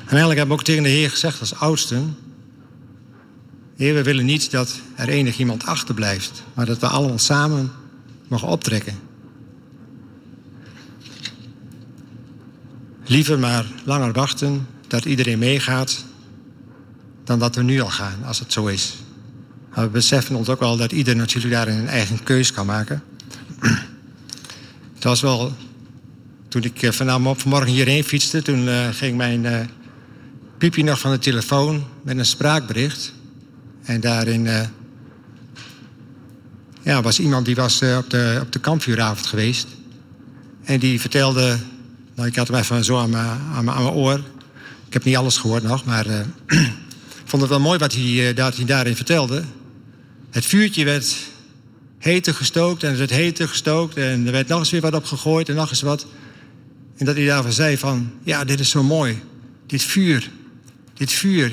En 0.04 0.10
eigenlijk 0.10 0.38
hebben 0.38 0.56
we 0.56 0.60
ook 0.62 0.64
tegen 0.64 0.82
de 0.82 0.88
Heer 0.88 1.10
gezegd 1.10 1.40
als 1.40 1.54
oudsten... 1.54 2.16
Heer, 3.76 3.94
we 3.94 4.02
willen 4.02 4.24
niet 4.24 4.50
dat 4.50 4.80
er 4.94 5.08
enig 5.08 5.38
iemand 5.38 5.66
achterblijft... 5.66 6.42
maar 6.54 6.66
dat 6.66 6.78
we 6.78 6.86
allemaal 6.86 7.18
samen 7.18 7.72
mogen 8.28 8.48
optrekken. 8.48 8.98
Liever 13.04 13.38
maar 13.38 13.66
langer 13.84 14.12
wachten 14.12 14.66
dat 14.88 15.04
iedereen 15.04 15.38
meegaat... 15.38 16.04
dan 17.24 17.38
dat 17.38 17.54
we 17.54 17.62
nu 17.62 17.80
al 17.80 17.90
gaan, 17.90 18.24
als 18.24 18.38
het 18.38 18.52
zo 18.52 18.66
is. 18.66 18.94
Maar 19.74 19.84
we 19.84 19.90
beseffen 19.90 20.36
ons 20.36 20.48
ook 20.48 20.60
wel 20.60 20.76
dat 20.76 20.92
ieder 20.92 21.16
natuurlijk 21.16 21.54
daar 21.54 21.68
een 21.68 21.88
eigen 21.88 22.22
keus 22.22 22.52
kan 22.52 22.66
maken. 22.66 23.02
Het 24.94 25.04
was 25.04 25.20
wel... 25.20 25.52
Toen 26.48 26.62
ik 26.62 26.92
vanmorgen 26.92 27.72
hierheen 27.72 28.04
fietste, 28.04 28.42
toen 28.42 28.66
uh, 28.66 28.88
ging 28.88 29.16
mijn... 29.16 29.44
Uh, 29.44 29.60
piepje 30.58 30.84
nog 30.84 30.98
van 30.98 31.10
de 31.10 31.18
telefoon 31.18 31.84
met 32.02 32.18
een 32.18 32.26
spraakbericht. 32.26 33.12
En 33.84 34.00
daarin 34.00 34.44
uh, 34.44 34.60
ja, 36.82 37.02
was 37.02 37.20
iemand 37.20 37.46
die 37.46 37.54
was 37.54 37.82
uh, 37.82 37.96
op, 37.96 38.10
de, 38.10 38.38
op 38.42 38.52
de 38.52 38.58
kampvuuravond 38.58 39.26
geweest. 39.26 39.66
En 40.64 40.78
die 40.78 41.00
vertelde, 41.00 41.58
nou, 42.14 42.28
ik 42.28 42.36
had 42.36 42.48
hem 42.48 42.56
even 42.56 42.84
zo 42.84 42.98
aan 42.98 43.10
mijn, 43.64 43.78
oor. 43.78 44.18
Ik 44.86 44.92
heb 44.92 45.04
niet 45.04 45.16
alles 45.16 45.36
gehoord 45.36 45.62
nog, 45.62 45.84
maar 45.84 46.06
uh, 46.06 46.20
ik 47.22 47.24
vond 47.24 47.42
het 47.42 47.50
wel 47.50 47.60
mooi 47.60 47.78
wat 47.78 47.94
hij, 47.94 48.34
dat 48.34 48.56
hij 48.56 48.64
daarin 48.64 48.96
vertelde. 48.96 49.42
Het 50.30 50.46
vuurtje 50.46 50.84
werd 50.84 51.16
heter 51.98 52.34
gestookt 52.34 52.82
en 52.82 52.88
het 52.88 52.98
werd 52.98 53.10
heter 53.10 53.48
gestookt. 53.48 53.96
En 53.96 54.26
er 54.26 54.32
werd 54.32 54.48
nog 54.48 54.58
eens 54.58 54.70
weer 54.70 54.80
wat 54.80 54.94
op 54.94 55.04
gegooid 55.04 55.48
en 55.48 55.54
nog 55.54 55.70
eens 55.70 55.82
wat. 55.82 56.06
En 56.96 57.04
dat 57.04 57.16
hij 57.16 57.26
daarvan 57.26 57.52
zei 57.52 57.78
van, 57.78 58.12
ja, 58.22 58.44
dit 58.44 58.60
is 58.60 58.70
zo 58.70 58.82
mooi. 58.82 59.22
Dit 59.66 59.82
vuur, 59.82 60.30
dit 60.94 61.12
vuur. 61.12 61.52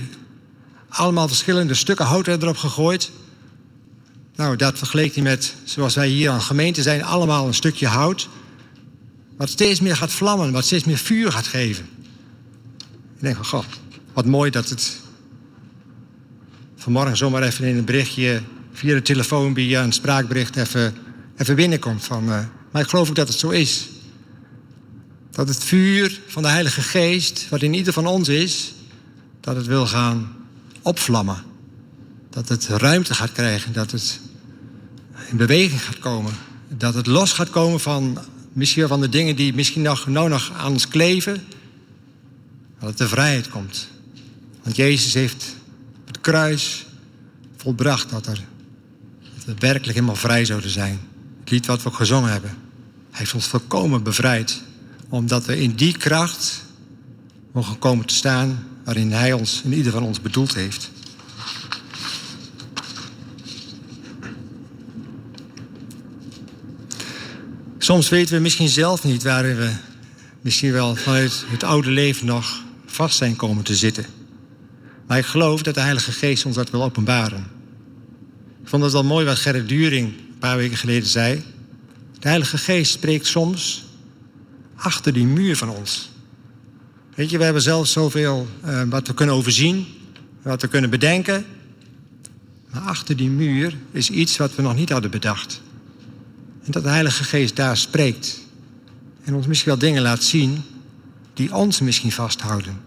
Allemaal 0.92 1.28
verschillende 1.28 1.74
stukken 1.74 2.06
hout 2.06 2.28
erop 2.28 2.58
gegooid. 2.58 3.12
Nou, 4.36 4.56
dat 4.56 4.78
vergeleek 4.78 5.14
hij 5.14 5.24
met, 5.24 5.56
zoals 5.64 5.96
wij 5.96 6.08
hier 6.08 6.30
aan 6.30 6.42
gemeente 6.42 6.82
zijn, 6.82 7.04
allemaal 7.04 7.48
een 7.48 7.54
stukje 7.54 7.88
hout. 7.88 8.30
Wat 9.38 9.50
steeds 9.50 9.80
meer 9.80 9.96
gaat 9.96 10.12
vlammen, 10.12 10.52
wat 10.52 10.66
steeds 10.66 10.84
meer 10.84 10.98
vuur 10.98 11.32
gaat 11.32 11.48
geven. 11.48 11.86
Ik 13.16 13.22
denk 13.22 13.36
van, 13.36 13.46
goh, 13.46 13.64
wat 14.14 14.26
mooi 14.26 14.52
dat 14.52 14.70
het 14.70 15.00
vanmorgen 16.76 17.18
zomaar 17.18 17.44
even 17.44 17.66
in 17.66 17.78
een 17.78 17.86
berichtje 17.86 18.42
via 18.72 18.94
de 18.94 19.02
telefoon, 19.02 19.54
via 19.54 19.84
een 19.84 19.94
spraakbericht 19.94 20.56
even, 20.56 20.96
even 21.38 21.56
binnenkomt. 21.56 22.04
Van, 22.04 22.24
uh, 22.24 22.40
maar 22.72 22.82
ik 22.82 22.90
geloof 22.90 23.10
ook 23.10 23.16
dat 23.16 23.28
het 23.28 23.40
zo 23.40 23.50
is. 23.50 23.90
Dat 25.30 25.48
het 25.48 25.64
vuur 25.64 26.22
van 26.28 26.42
de 26.42 26.50
Heilige 26.50 26.82
Geest, 26.82 27.50
wat 27.50 27.62
in 27.62 27.74
ieder 27.74 27.94
van 27.94 28.08
ons 28.08 28.30
is, 28.30 28.74
dat 29.40 29.56
het 29.56 29.66
wil 29.66 29.88
gaan 29.88 30.40
opvlammen. 30.82 31.44
Dat 32.30 32.50
het 32.50 32.68
ruimte 32.68 33.14
gaat 33.14 33.32
krijgen, 33.32 33.74
dat 33.74 33.92
het 33.92 34.20
in 35.30 35.38
beweging 35.38 35.82
gaat 35.82 36.00
komen. 36.00 36.34
Dat 36.68 36.94
het 36.94 37.08
los 37.08 37.34
gaat 37.34 37.50
komen 37.50 37.80
van 37.80 38.20
misschien 38.54 38.88
van 38.88 39.02
de 39.02 39.10
dingen 39.10 39.36
die 39.36 39.54
misschien 39.54 39.82
nog, 39.82 40.08
nou 40.08 40.30
nog 40.30 40.52
aan 40.58 40.72
ons 40.72 40.88
kleven. 40.88 41.44
Dat 42.80 42.90
het 42.90 42.98
de 42.98 43.08
vrijheid 43.08 43.50
komt. 43.50 43.88
Want 44.64 44.76
Jezus 44.76 45.14
heeft 45.14 45.56
het 46.06 46.22
kruis 46.22 46.86
volbracht 47.58 48.10
dat, 48.10 48.28
er, 48.28 48.44
dat 49.36 49.46
we 49.46 49.54
werkelijk 49.60 49.94
helemaal 49.94 50.16
vrij 50.16 50.46
zouden 50.46 50.70
zijn. 50.70 51.00
Het 51.40 51.50
lied 51.50 51.66
wat 51.66 51.84
we 51.84 51.92
gezongen 51.92 52.32
hebben. 52.32 52.50
Hij 52.50 53.20
heeft 53.20 53.34
ons 53.34 53.48
volkomen 53.48 54.04
bevrijd. 54.04 54.62
Omdat 55.10 55.46
we 55.46 55.62
in 55.62 55.76
die 55.76 55.98
kracht 55.98 56.64
mogen 57.52 57.80
komen 57.80 58.06
te 58.06 58.16
staan 58.16 58.66
waarin 58.84 59.12
Hij 59.12 59.34
ons 59.34 59.62
in 59.64 59.74
ieder 59.74 59.92
van 59.92 60.04
ons 60.04 60.22
bedoeld 60.22 60.54
heeft. 60.54 60.92
Soms 67.78 68.10
weten 68.10 68.36
we 68.36 68.42
misschien 68.42 68.70
zelf 68.70 69.04
niet 69.04 69.24
waarin 69.24 69.56
we 69.56 69.72
misschien 70.42 70.72
wel 70.72 70.96
vanuit 70.96 71.44
het 71.48 71.64
oude 71.64 71.92
leven 71.92 72.26
nog 72.26 72.62
vast 72.86 73.18
zijn 73.18 73.36
komen 73.36 73.64
te 73.64 73.76
zitten. 73.76 74.06
Maar 75.08 75.18
ik 75.18 75.26
geloof 75.26 75.62
dat 75.62 75.74
de 75.74 75.82
Heilige 75.82 76.12
Geest 76.12 76.46
ons 76.46 76.56
dat 76.56 76.70
wil 76.70 76.84
openbaren. 76.84 77.48
Ik 78.62 78.68
vond 78.68 78.84
het 78.84 78.92
wel 78.92 79.04
mooi 79.04 79.26
wat 79.26 79.38
Gerrit 79.38 79.68
During 79.68 80.08
een 80.08 80.38
paar 80.40 80.58
weken 80.58 80.78
geleden 80.78 81.08
zei. 81.08 81.44
De 82.20 82.28
Heilige 82.28 82.58
Geest 82.58 82.92
spreekt 82.92 83.28
soms 83.28 83.84
achter 84.76 85.14
die 85.14 85.26
muur 85.26 85.58
van 85.58 85.70
ons. 85.70 86.11
Weet 87.22 87.30
je, 87.30 87.38
we 87.38 87.44
hebben 87.44 87.62
zelf 87.62 87.88
zoveel 87.88 88.48
uh, 88.66 88.82
wat 88.90 89.08
we 89.08 89.14
kunnen 89.14 89.36
overzien, 89.36 89.88
wat 90.42 90.62
we 90.62 90.68
kunnen 90.68 90.90
bedenken. 90.90 91.46
Maar 92.70 92.82
achter 92.82 93.18
die 93.18 93.30
muur 93.30 93.78
is 93.92 94.10
iets 94.10 94.38
wat 94.38 94.56
we 94.56 94.62
nog 94.62 94.76
niet 94.76 94.90
hadden 94.90 95.12
bedacht. 95.12 95.62
En 96.64 96.72
dat 96.72 96.84
de 96.84 96.90
Heilige 96.90 97.24
Geest 97.24 97.56
daar 97.56 97.78
spreekt. 97.78 98.40
En 99.24 99.36
ons 99.36 99.48
misschien 99.48 99.70
wel 99.70 99.80
dingen 99.80 100.02
laat 100.02 100.24
zien 100.24 100.62
die 101.34 101.56
ons 101.56 101.80
misschien 101.80 102.12
vasthouden. 102.12 102.82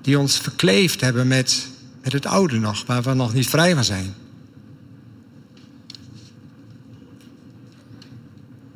Die 0.00 0.18
ons 0.18 0.38
verkleefd 0.38 1.00
hebben 1.00 1.28
met, 1.28 1.68
met 2.02 2.12
het 2.12 2.26
oude 2.26 2.58
nog, 2.58 2.86
waar 2.86 3.02
we 3.02 3.14
nog 3.14 3.34
niet 3.34 3.48
vrij 3.48 3.74
van 3.74 3.84
zijn. 3.84 4.14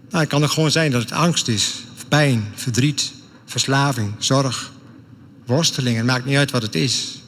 Nou, 0.09 0.20
het 0.20 0.28
kan 0.28 0.42
er 0.42 0.48
gewoon 0.48 0.70
zijn 0.70 0.90
dat 0.90 1.02
het 1.02 1.12
angst 1.12 1.48
is, 1.48 1.74
of 1.96 2.09
pijn, 2.09 2.44
verdriet, 2.54 3.14
verslaving, 3.46 4.14
zorg, 4.18 4.72
worsteling. 5.46 5.96
Het 5.96 6.06
maakt 6.06 6.24
niet 6.24 6.37
uit 6.37 6.50
wat 6.50 6.62
het 6.62 6.74
is. 6.74 7.20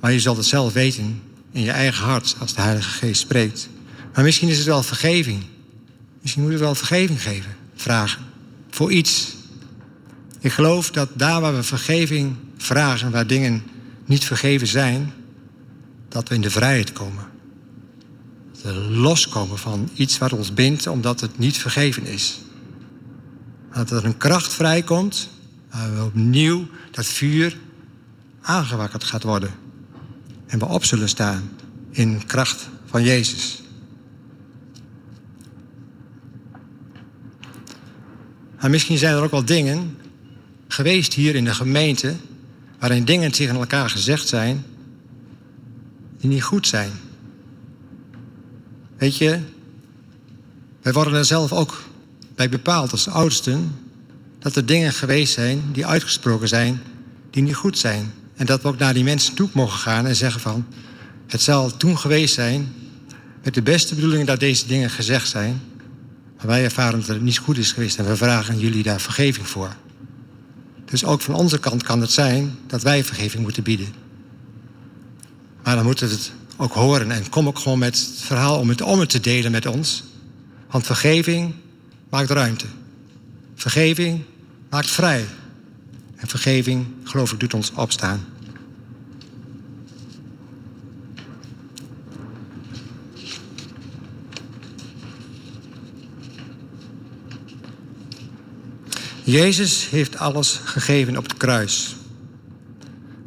Maar 0.00 0.12
je 0.12 0.20
zult 0.20 0.36
het 0.36 0.46
zelf 0.46 0.72
weten 0.72 1.22
in 1.52 1.62
je 1.62 1.70
eigen 1.70 2.04
hart 2.04 2.36
als 2.38 2.54
de 2.54 2.60
Heilige 2.60 2.90
Geest 2.90 3.20
spreekt. 3.20 3.68
Maar 4.14 4.24
misschien 4.24 4.48
is 4.48 4.56
het 4.56 4.66
wel 4.66 4.82
vergeving. 4.82 5.44
Misschien 6.20 6.42
moet 6.42 6.52
je 6.52 6.58
wel 6.58 6.74
vergeving 6.74 7.22
geven, 7.22 7.56
vragen. 7.74 8.22
Voor 8.70 8.92
iets. 8.92 9.34
Ik 10.40 10.52
geloof 10.52 10.90
dat 10.90 11.08
daar 11.14 11.40
waar 11.40 11.54
we 11.54 11.62
vergeving 11.62 12.36
vragen, 12.56 13.10
waar 13.10 13.26
dingen 13.26 13.62
niet 14.04 14.24
vergeven 14.24 14.66
zijn, 14.66 15.12
dat 16.08 16.28
we 16.28 16.34
in 16.34 16.40
de 16.40 16.50
vrijheid 16.50 16.92
komen. 16.92 17.24
Dat 18.52 18.62
we 18.62 18.80
loskomen 18.80 19.58
van 19.58 19.88
iets 19.94 20.18
wat 20.18 20.32
ons 20.32 20.54
bindt 20.54 20.86
omdat 20.86 21.20
het 21.20 21.38
niet 21.38 21.58
vergeven 21.58 22.06
is. 22.06 22.38
Dat 23.74 23.90
er 23.90 24.04
een 24.04 24.16
kracht 24.16 24.52
vrijkomt, 24.52 25.28
waar 25.70 25.94
we 25.94 26.04
opnieuw 26.04 26.66
dat 26.90 27.06
vuur 27.06 27.56
aangewakkerd 28.40 29.04
gaat 29.04 29.22
worden. 29.22 29.50
En 30.46 30.58
we 30.58 30.66
op 30.66 30.84
zullen 30.84 31.08
staan 31.08 31.50
in 31.90 32.26
kracht 32.26 32.68
van 32.86 33.02
Jezus. 33.02 33.62
Maar 38.60 38.70
misschien 38.70 38.98
zijn 38.98 39.14
er 39.14 39.22
ook 39.22 39.30
wel 39.30 39.44
dingen 39.44 39.96
geweest 40.68 41.14
hier 41.14 41.34
in 41.34 41.44
de 41.44 41.54
gemeente 41.54 42.14
waarin 42.78 43.04
dingen 43.04 43.32
tegen 43.32 43.54
elkaar 43.54 43.90
gezegd 43.90 44.28
zijn 44.28 44.64
die 46.18 46.30
niet 46.30 46.42
goed 46.42 46.66
zijn. 46.66 46.92
Weet 48.96 49.16
je, 49.16 49.40
wij 50.82 50.92
worden 50.92 51.14
er 51.14 51.24
zelf 51.24 51.52
ook 51.52 51.82
bij 52.34 52.48
bepaald 52.48 52.92
als 52.92 53.08
oudsten 53.08 53.74
dat 54.38 54.56
er 54.56 54.66
dingen 54.66 54.92
geweest 54.92 55.32
zijn 55.32 55.62
die 55.72 55.86
uitgesproken 55.86 56.48
zijn 56.48 56.82
die 57.30 57.42
niet 57.42 57.54
goed 57.54 57.78
zijn. 57.78 58.12
En 58.34 58.46
dat 58.46 58.62
we 58.62 58.68
ook 58.68 58.78
naar 58.78 58.94
die 58.94 59.04
mensen 59.04 59.34
toe 59.34 59.48
mogen 59.52 59.78
gaan 59.78 60.06
en 60.06 60.16
zeggen 60.16 60.40
van 60.40 60.66
het 61.26 61.42
zal 61.42 61.76
toen 61.76 61.98
geweest 61.98 62.34
zijn 62.34 62.72
met 63.42 63.54
de 63.54 63.62
beste 63.62 63.94
bedoelingen 63.94 64.26
dat 64.26 64.40
deze 64.40 64.66
dingen 64.66 64.90
gezegd 64.90 65.28
zijn. 65.28 65.60
Maar 66.36 66.46
wij 66.46 66.64
ervaren 66.64 66.98
dat 66.98 67.08
het 67.08 67.22
niet 67.22 67.38
goed 67.38 67.58
is 67.58 67.72
geweest 67.72 67.98
en 67.98 68.06
we 68.06 68.16
vragen 68.16 68.58
jullie 68.58 68.82
daar 68.82 69.00
vergeving 69.00 69.48
voor. 69.48 69.76
Dus 70.84 71.04
ook 71.04 71.20
van 71.20 71.34
onze 71.34 71.58
kant 71.58 71.82
kan 71.82 72.00
het 72.00 72.12
zijn 72.12 72.58
dat 72.66 72.82
wij 72.82 73.04
vergeving 73.04 73.42
moeten 73.42 73.62
bieden. 73.62 73.94
Maar 75.62 75.74
dan 75.74 75.84
moeten 75.84 76.08
we 76.08 76.14
het 76.14 76.32
ook 76.56 76.72
horen 76.72 77.10
en 77.10 77.28
kom 77.28 77.46
ook 77.46 77.58
gewoon 77.58 77.78
met 77.78 77.98
het 77.98 78.22
verhaal 78.22 78.58
om 78.58 78.68
het 78.68 78.80
om 78.80 79.06
te 79.06 79.20
delen 79.20 79.50
met 79.50 79.66
ons. 79.66 80.04
Want 80.70 80.86
vergeving 80.86 81.54
maakt 82.14 82.30
ruimte. 82.30 82.66
Vergeving 83.54 84.22
maakt 84.70 84.90
vrij. 84.90 85.26
En 86.16 86.28
vergeving, 86.28 86.86
geloof 87.04 87.32
ik, 87.32 87.40
doet 87.40 87.54
ons 87.54 87.72
opstaan. 87.72 88.24
Jezus 99.24 99.88
heeft 99.90 100.16
alles 100.16 100.60
gegeven 100.64 101.16
op 101.16 101.22
het 101.22 101.36
kruis. 101.36 101.96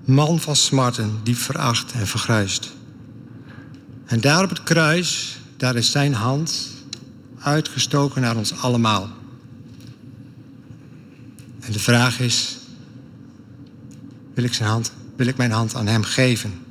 Man 0.06 0.40
van 0.40 0.56
smarten, 0.56 1.20
diep 1.24 1.38
veracht 1.38 1.92
en 1.92 2.08
vergruist. 2.08 2.72
En 4.06 4.22
daar 4.22 4.44
op 4.44 4.50
het 4.50 4.64
kruis, 4.64 5.40
daar 5.58 5.76
is 5.76 5.92
zijn 5.92 6.14
hand 6.14 6.76
uitgestoken 7.40 8.22
naar 8.22 8.36
ons 8.36 8.54
allemaal. 8.54 9.10
En 11.60 11.72
de 11.72 11.80
vraag 11.80 12.20
is: 12.20 12.58
wil 14.34 14.44
ik, 14.44 14.54
zijn 14.54 14.70
hand, 14.70 14.92
wil 15.16 15.28
ik 15.28 15.38
mijn 15.38 15.52
hand 15.52 15.76
aan 15.76 15.88
hem 15.88 16.04
geven? 16.04 16.66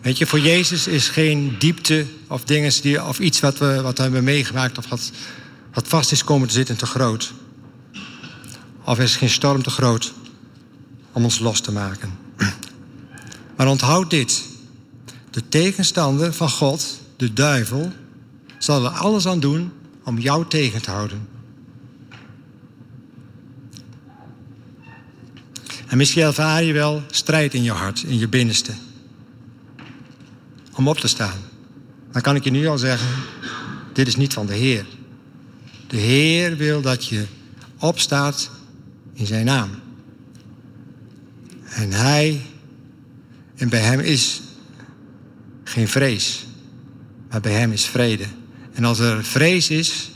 Weet 0.00 0.18
je, 0.18 0.26
voor 0.26 0.40
Jezus 0.40 0.86
is 0.86 1.08
geen 1.08 1.56
diepte 1.58 2.06
of 2.26 2.44
dingen 2.44 2.72
die, 2.82 3.04
of 3.04 3.18
iets 3.18 3.40
wat 3.40 3.58
we, 3.58 3.80
wat 3.82 3.96
we 3.96 4.02
hebben 4.02 4.24
meegemaakt 4.24 4.78
of 4.78 4.88
wat, 4.88 5.10
wat 5.72 5.88
vast 5.88 6.12
is 6.12 6.24
komen 6.24 6.48
te 6.48 6.54
zitten 6.54 6.76
te 6.76 6.86
groot. 6.86 7.32
Of 8.84 8.98
is 8.98 9.16
geen 9.16 9.30
storm 9.30 9.62
te 9.62 9.70
groot 9.70 10.12
om 11.12 11.24
ons 11.24 11.38
los 11.38 11.60
te 11.60 11.72
maken. 11.72 12.18
Maar 13.56 13.68
onthoud 13.68 14.10
dit. 14.10 14.50
De 15.32 15.48
tegenstander 15.48 16.32
van 16.32 16.50
God, 16.50 17.00
de 17.16 17.32
duivel, 17.32 17.92
zal 18.58 18.84
er 18.84 18.90
alles 18.90 19.26
aan 19.26 19.40
doen 19.40 19.72
om 20.04 20.18
jou 20.18 20.46
tegen 20.48 20.82
te 20.82 20.90
houden. 20.90 21.28
En 25.86 25.96
misschien 25.96 26.22
ervaar 26.22 26.62
je 26.62 26.72
wel 26.72 27.02
strijd 27.10 27.54
in 27.54 27.62
je 27.62 27.72
hart, 27.72 28.02
in 28.02 28.18
je 28.18 28.28
binnenste 28.28 28.72
om 30.74 30.88
op 30.88 30.98
te 30.98 31.08
staan. 31.08 31.38
Dan 32.10 32.22
kan 32.22 32.36
ik 32.36 32.44
je 32.44 32.50
nu 32.50 32.66
al 32.66 32.78
zeggen, 32.78 33.08
dit 33.92 34.06
is 34.06 34.16
niet 34.16 34.32
van 34.32 34.46
de 34.46 34.54
Heer. 34.54 34.86
De 35.86 35.96
Heer 35.96 36.56
wil 36.56 36.80
dat 36.80 37.06
je 37.06 37.26
opstaat 37.78 38.50
in 39.12 39.26
zijn 39.26 39.44
naam. 39.44 39.70
En 41.64 41.92
hij, 41.92 42.40
en 43.56 43.68
bij 43.68 43.80
hem 43.80 44.00
is 44.00 44.40
geen 45.72 45.88
vrees, 45.88 46.46
maar 47.30 47.40
bij 47.40 47.52
hem 47.52 47.72
is 47.72 47.84
vrede. 47.84 48.24
En 48.72 48.84
als 48.84 48.98
er 48.98 49.24
vrees 49.24 49.70
is, 49.70 50.10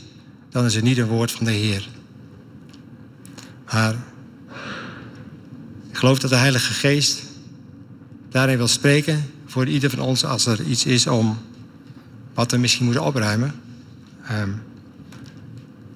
dan 0.49 0.65
is 0.65 0.75
het 0.75 0.83
niet 0.83 0.97
een 0.97 1.07
woord 1.07 1.31
van 1.31 1.45
de 1.45 1.51
Heer. 1.51 1.89
Maar 3.71 3.95
ik 5.89 5.97
geloof 5.97 6.19
dat 6.19 6.29
de 6.29 6.35
Heilige 6.35 6.73
Geest 6.73 7.23
daarin 8.29 8.57
wil 8.57 8.67
spreken 8.67 9.25
voor 9.45 9.67
ieder 9.67 9.89
van 9.89 9.99
ons 9.99 10.25
als 10.25 10.45
er 10.45 10.63
iets 10.63 10.85
is 10.85 11.07
om 11.07 11.37
wat 12.33 12.51
we 12.51 12.57
misschien 12.57 12.85
moeten 12.85 13.03
opruimen. 13.03 13.55
Um, 14.31 14.61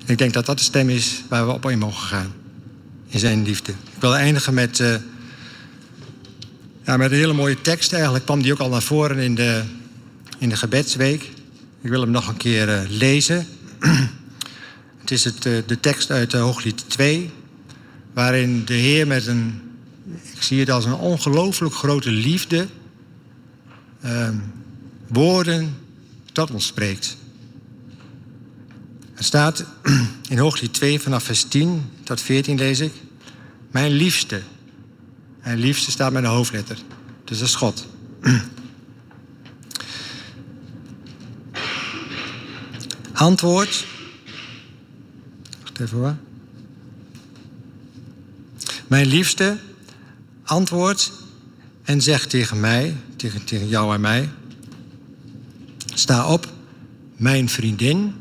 ik 0.06 0.18
denk 0.18 0.34
dat 0.34 0.46
dat 0.46 0.58
de 0.58 0.64
stem 0.64 0.90
is 0.90 1.24
waar 1.30 1.46
we 1.46 1.52
op 1.52 1.70
in 1.70 1.80
mogen 1.80 2.08
gaan. 2.08 2.34
In 3.08 3.20
zijn 3.20 3.44
liefde. 3.44 3.72
Ik 3.72 4.02
wil 4.02 4.16
eindigen 4.16 4.54
met, 4.54 4.80
uh, 4.80 4.96
ja, 6.92 6.98
met 6.98 7.12
een 7.12 7.18
hele 7.18 7.34
mooie 7.34 7.62
tekst. 7.62 7.94
Eigenlijk 7.94 8.26
kwam 8.26 8.42
die 8.42 8.52
ook 8.52 8.60
al 8.60 8.70
naar 8.70 8.82
voren 8.82 9.18
in 9.18 9.36
de, 9.36 9.64
in 10.38 10.50
de 10.50 10.56
gebedsweek. 10.56 11.24
Ik 11.82 11.90
wil 11.90 12.02
hem 12.02 12.12
nog 12.12 12.28
een 12.28 12.38
keer 12.38 12.68
uh, 12.70 12.90
lezen. 12.90 13.48
het 15.02 15.12
is 15.12 15.24
het, 15.24 15.46
uh, 15.46 15.58
de 15.66 15.80
tekst 15.80 16.12
uit 16.12 16.34
uh, 16.34 16.42
Hooglied 16.42 16.84
2, 16.88 17.30
waarin 18.14 18.66
de 18.66 18.74
Heer 18.74 19.08
met 19.08 19.28
een, 19.28 19.62
ik 20.34 20.42
zie 20.42 20.60
het 20.60 20.70
als 20.70 20.86
een 20.86 20.94
ongelooflijk 20.94 21.74
grote 21.74 22.12
liefde, 22.12 22.68
ehm, 24.02 24.36
woorden 25.08 25.78
tot 26.32 26.52
ons 26.52 26.66
spreekt. 26.66 27.18
Er 29.16 29.24
staat 29.24 29.66
in 30.30 30.38
Hooglied 30.38 30.74
2 30.74 31.00
vanaf 31.00 31.24
vers 31.24 31.44
10 31.44 31.82
tot 32.04 32.22
14 32.22 32.58
lees 32.58 32.80
ik. 32.80 32.94
Mijn 33.72 33.92
liefste. 33.92 34.42
En 35.42 35.58
liefste 35.58 35.92
staat 35.92 36.12
met 36.12 36.24
een 36.24 36.30
hoofdletter. 36.30 36.78
Dus 37.24 37.40
dat 37.40 37.48
is 37.48 37.56
God. 37.56 37.88
Antwoord. 43.14 43.86
Wacht 45.62 45.80
even 45.80 45.98
hoor. 45.98 46.16
Mijn 48.88 49.08
liefste 49.08 49.58
antwoord 50.44 51.12
en 51.84 52.02
zegt 52.02 52.30
tegen 52.30 52.60
mij, 52.60 52.96
tegen, 53.16 53.44
tegen 53.44 53.68
jou 53.68 53.94
en 53.94 54.02
mij: 54.02 54.30
Sta 55.94 56.28
op, 56.28 56.54
mijn 57.16 57.50
vriendin, 57.50 58.14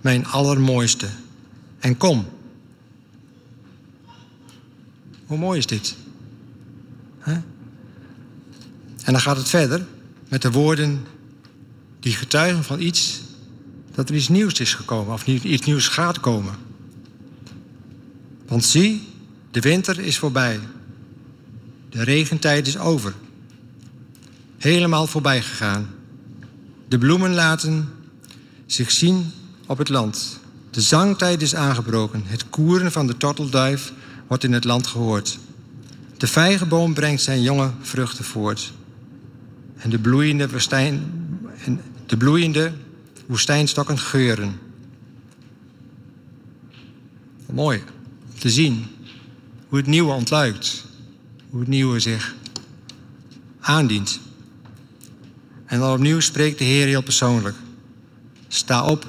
mijn 0.00 0.26
allermooiste, 0.26 1.08
en 1.78 1.96
kom. 1.96 2.26
Hoe 5.26 5.38
mooi 5.38 5.58
is 5.58 5.66
dit? 5.66 5.96
En 9.04 9.12
dan 9.12 9.20
gaat 9.20 9.36
het 9.36 9.48
verder 9.48 9.86
met 10.28 10.42
de 10.42 10.50
woorden 10.50 11.06
die 12.00 12.12
getuigen 12.12 12.64
van 12.64 12.80
iets 12.80 13.20
dat 13.94 14.08
er 14.08 14.14
iets 14.14 14.28
nieuws 14.28 14.60
is 14.60 14.74
gekomen 14.74 15.12
of 15.12 15.26
iets 15.26 15.66
nieuws 15.66 15.88
gaat 15.88 16.20
komen. 16.20 16.54
Want 18.46 18.64
zie, 18.64 19.08
de 19.50 19.60
winter 19.60 19.98
is 19.98 20.18
voorbij. 20.18 20.60
De 21.90 22.02
regentijd 22.02 22.66
is 22.66 22.78
over. 22.78 23.14
Helemaal 24.58 25.06
voorbij 25.06 25.42
gegaan. 25.42 25.88
De 26.88 26.98
bloemen 26.98 27.34
laten 27.34 27.88
zich 28.66 28.90
zien 28.90 29.32
op 29.66 29.78
het 29.78 29.88
land. 29.88 30.40
De 30.70 30.80
zangtijd 30.80 31.42
is 31.42 31.54
aangebroken. 31.54 32.22
Het 32.26 32.48
koeren 32.48 32.92
van 32.92 33.06
de 33.06 33.16
tortelduif 33.16 33.92
wordt 34.26 34.44
in 34.44 34.52
het 34.52 34.64
land 34.64 34.86
gehoord. 34.86 35.38
De 36.16 36.26
vijgenboom 36.26 36.94
brengt 36.94 37.22
zijn 37.22 37.42
jonge 37.42 37.70
vruchten 37.80 38.24
voort. 38.24 38.72
En 39.84 39.90
de 39.90 39.98
bloeiende, 39.98 40.48
woestijn, 40.48 41.02
en 41.64 41.80
de 42.06 42.16
bloeiende 42.16 42.72
woestijnstokken 43.26 43.98
geuren. 43.98 44.58
Mooi 47.52 47.82
te 48.38 48.50
zien 48.50 48.86
hoe 49.68 49.78
het 49.78 49.86
nieuwe 49.86 50.12
ontluikt. 50.12 50.84
Hoe 51.50 51.60
het 51.60 51.68
nieuwe 51.68 52.00
zich 52.00 52.34
aandient. 53.60 54.20
En 55.66 55.78
dan 55.78 55.92
opnieuw 55.92 56.20
spreekt 56.20 56.58
de 56.58 56.64
Heer 56.64 56.86
heel 56.86 57.02
persoonlijk. 57.02 57.56
Sta 58.48 58.84
op, 58.84 59.06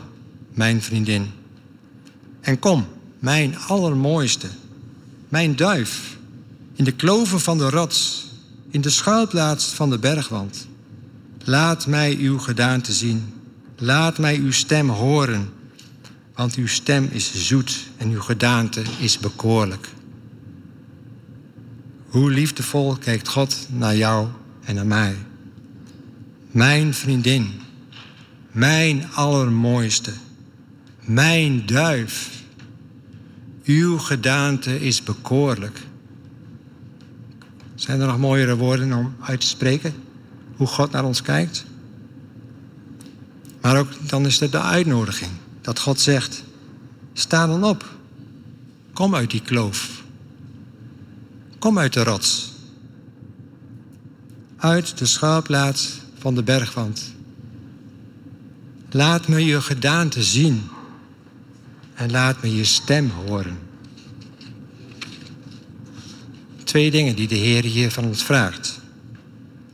mijn 0.53 0.82
vriendin. 0.82 1.32
En 2.41 2.59
kom, 2.59 2.86
mijn 3.19 3.57
allermooiste, 3.57 4.47
mijn 5.30 5.55
duif, 5.55 6.17
in 6.73 6.84
de 6.84 6.91
kloven 6.91 7.39
van 7.39 7.57
de 7.57 7.69
rots, 7.69 8.26
in 8.76 8.82
de 8.82 8.89
schuilplaats 8.89 9.65
van 9.65 9.89
de 9.89 9.99
bergwand. 9.99 10.67
Laat 11.43 11.88
mij 11.88 12.15
uw 12.15 12.39
gedaante 12.39 12.93
zien. 12.93 13.34
Laat 13.78 14.17
mij 14.17 14.38
uw 14.38 14.51
stem 14.51 14.89
horen. 14.89 15.49
Want 16.34 16.55
uw 16.55 16.67
stem 16.67 17.09
is 17.11 17.47
zoet 17.47 17.88
en 17.97 18.09
uw 18.09 18.21
gedaante 18.21 18.82
is 18.99 19.19
bekoorlijk. 19.19 19.89
Hoe 22.07 22.32
liefdevol 22.32 22.95
kijkt 22.95 23.28
God 23.28 23.67
naar 23.71 23.95
jou 23.95 24.28
en 24.63 24.76
naar 24.76 24.88
mij. 24.88 25.15
Mijn 26.51 26.93
vriendin, 26.93 27.51
mijn 28.51 29.09
allermooiste, 29.13 30.13
mijn 30.99 31.65
duif. 31.65 32.30
Uw 33.65 33.97
gedaante 33.97 34.82
is 34.82 35.03
bekoorlijk. 35.03 35.85
Zijn 37.76 38.01
er 38.01 38.07
nog 38.07 38.17
mooiere 38.17 38.55
woorden 38.55 38.93
om 38.93 39.15
uit 39.19 39.39
te 39.39 39.47
spreken? 39.47 39.93
Hoe 40.55 40.67
God 40.67 40.91
naar 40.91 41.03
ons 41.03 41.21
kijkt? 41.21 41.65
Maar 43.61 43.78
ook 43.78 44.09
dan 44.09 44.26
is 44.26 44.41
er 44.41 44.51
de 44.51 44.61
uitnodiging. 44.61 45.32
Dat 45.61 45.80
God 45.80 45.99
zegt, 45.99 46.43
sta 47.13 47.47
dan 47.47 47.63
op. 47.63 47.86
Kom 48.93 49.15
uit 49.15 49.32
die 49.32 49.41
kloof. 49.41 50.03
Kom 51.59 51.80
uit 51.80 51.93
de 51.93 52.03
rots. 52.03 52.53
Uit 54.57 54.97
de 54.97 55.05
schuilplaats 55.05 55.99
van 56.17 56.36
de 56.36 56.43
bergwand. 56.43 57.13
Laat 58.89 59.28
me 59.28 59.45
je 59.45 59.61
gedaante 59.61 60.23
zien. 60.23 60.63
En 61.93 62.11
laat 62.11 62.41
me 62.41 62.55
je 62.55 62.63
stem 62.63 63.09
horen. 63.09 63.57
Twee 66.76 66.91
dingen 66.91 67.15
die 67.15 67.28
de 67.28 67.36
Heer 67.36 67.63
hier 67.63 67.91
van 67.91 68.05
ons 68.05 68.23
vraagt. 68.23 68.80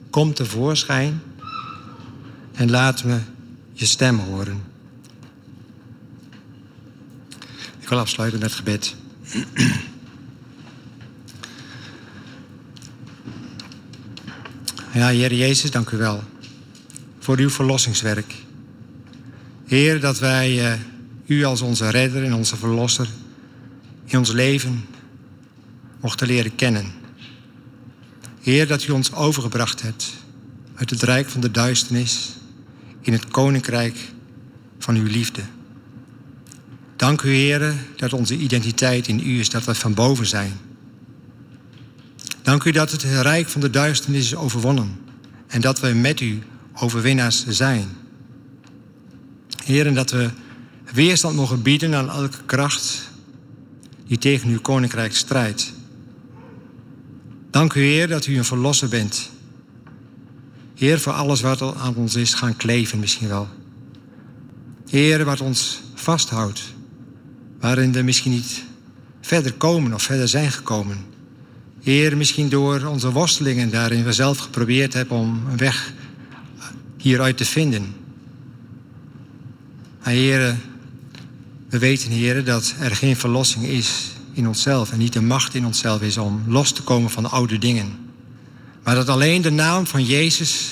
Kom 0.09 0.33
tevoorschijn 0.33 1.21
en 2.53 2.69
laat 2.69 3.03
me 3.03 3.19
je 3.73 3.85
stem 3.85 4.19
horen. 4.19 4.63
Ik 7.79 7.89
wil 7.89 7.99
afsluiten 7.99 8.39
met 8.39 8.51
gebed. 8.51 8.95
Ja, 14.93 15.07
Heer 15.07 15.33
Jezus, 15.33 15.71
dank 15.71 15.89
u 15.89 15.97
wel 15.97 16.23
voor 17.19 17.37
uw 17.37 17.49
verlossingswerk. 17.49 18.35
Heer, 19.65 19.99
dat 19.99 20.19
wij 20.19 20.73
uh, 20.73 20.79
u 21.25 21.43
als 21.43 21.61
onze 21.61 21.89
redder 21.89 22.23
en 22.23 22.33
onze 22.33 22.57
verlosser 22.57 23.07
in 24.05 24.17
ons 24.17 24.31
leven 24.31 24.85
mochten 26.01 26.27
leren 26.27 26.55
kennen. 26.55 26.91
Heer, 28.41 28.67
dat 28.67 28.83
u 28.83 28.91
ons 28.91 29.13
overgebracht 29.13 29.81
hebt 29.81 30.13
uit 30.75 30.89
het 30.89 31.01
rijk 31.01 31.29
van 31.29 31.41
de 31.41 31.51
duisternis 31.51 32.29
in 33.01 33.13
het 33.13 33.27
koninkrijk 33.27 33.97
van 34.79 34.95
uw 34.95 35.05
liefde. 35.05 35.41
Dank 36.95 37.21
u, 37.21 37.29
Heer, 37.29 37.73
dat 37.95 38.13
onze 38.13 38.37
identiteit 38.37 39.07
in 39.07 39.19
u 39.19 39.39
is, 39.39 39.49
dat 39.49 39.63
we 39.63 39.75
van 39.75 39.93
boven 39.93 40.25
zijn. 40.25 40.53
Dank 42.41 42.63
u 42.63 42.71
dat 42.71 42.91
het 42.91 43.03
rijk 43.03 43.49
van 43.49 43.61
de 43.61 43.69
duisternis 43.69 44.25
is 44.25 44.35
overwonnen 44.35 44.99
en 45.47 45.61
dat 45.61 45.79
we 45.79 45.87
met 45.87 46.19
u 46.19 46.41
overwinnaars 46.73 47.45
zijn. 47.47 47.87
Heer, 49.63 49.93
dat 49.93 50.11
we 50.11 50.29
weerstand 50.93 51.35
mogen 51.35 51.61
bieden 51.61 51.95
aan 51.95 52.09
elke 52.09 52.37
kracht 52.45 53.09
die 54.07 54.17
tegen 54.17 54.49
uw 54.49 54.61
koninkrijk 54.61 55.15
strijdt. 55.15 55.73
Dank 57.51 57.73
u, 57.73 57.81
Heer, 57.81 58.07
dat 58.07 58.25
u 58.25 58.37
een 58.37 58.45
verlosser 58.45 58.89
bent 58.89 59.29
Heer, 60.81 60.99
voor 60.99 61.13
alles 61.13 61.41
wat 61.41 61.75
aan 61.75 61.95
ons 61.95 62.15
is 62.15 62.33
gaan 62.33 62.55
kleven 62.55 62.99
misschien 62.99 63.27
wel. 63.27 63.47
Heer, 64.89 65.25
wat 65.25 65.41
ons 65.41 65.81
vasthoudt. 65.93 66.73
Waarin 67.59 67.91
we 67.91 68.01
misschien 68.01 68.31
niet 68.31 68.63
verder 69.21 69.53
komen 69.53 69.93
of 69.93 70.03
verder 70.03 70.27
zijn 70.27 70.51
gekomen. 70.51 70.97
Heer, 71.81 72.17
misschien 72.17 72.49
door 72.49 72.85
onze 72.85 73.11
worstelingen 73.11 73.69
daarin 73.69 74.03
we 74.03 74.13
zelf 74.13 74.37
geprobeerd 74.37 74.93
hebben 74.93 75.17
om 75.17 75.41
een 75.49 75.57
weg 75.57 75.93
hieruit 76.97 77.37
te 77.37 77.45
vinden. 77.45 77.95
Maar 80.03 80.13
Heer, 80.13 80.55
we 81.69 81.79
weten, 81.79 82.11
Heer, 82.11 82.43
dat 82.43 82.73
er 82.79 82.95
geen 82.95 83.15
verlossing 83.15 83.65
is 83.65 84.10
in 84.33 84.47
onszelf 84.47 84.91
en 84.91 84.97
niet 84.97 85.13
de 85.13 85.21
macht 85.21 85.55
in 85.55 85.65
onszelf 85.65 86.01
is 86.01 86.17
om 86.17 86.43
los 86.47 86.71
te 86.71 86.81
komen 86.81 87.09
van 87.09 87.31
oude 87.31 87.57
dingen. 87.57 88.09
Maar 88.83 88.95
dat 88.95 89.09
alleen 89.09 89.41
de 89.41 89.51
naam 89.51 89.87
van 89.87 90.05
Jezus 90.05 90.69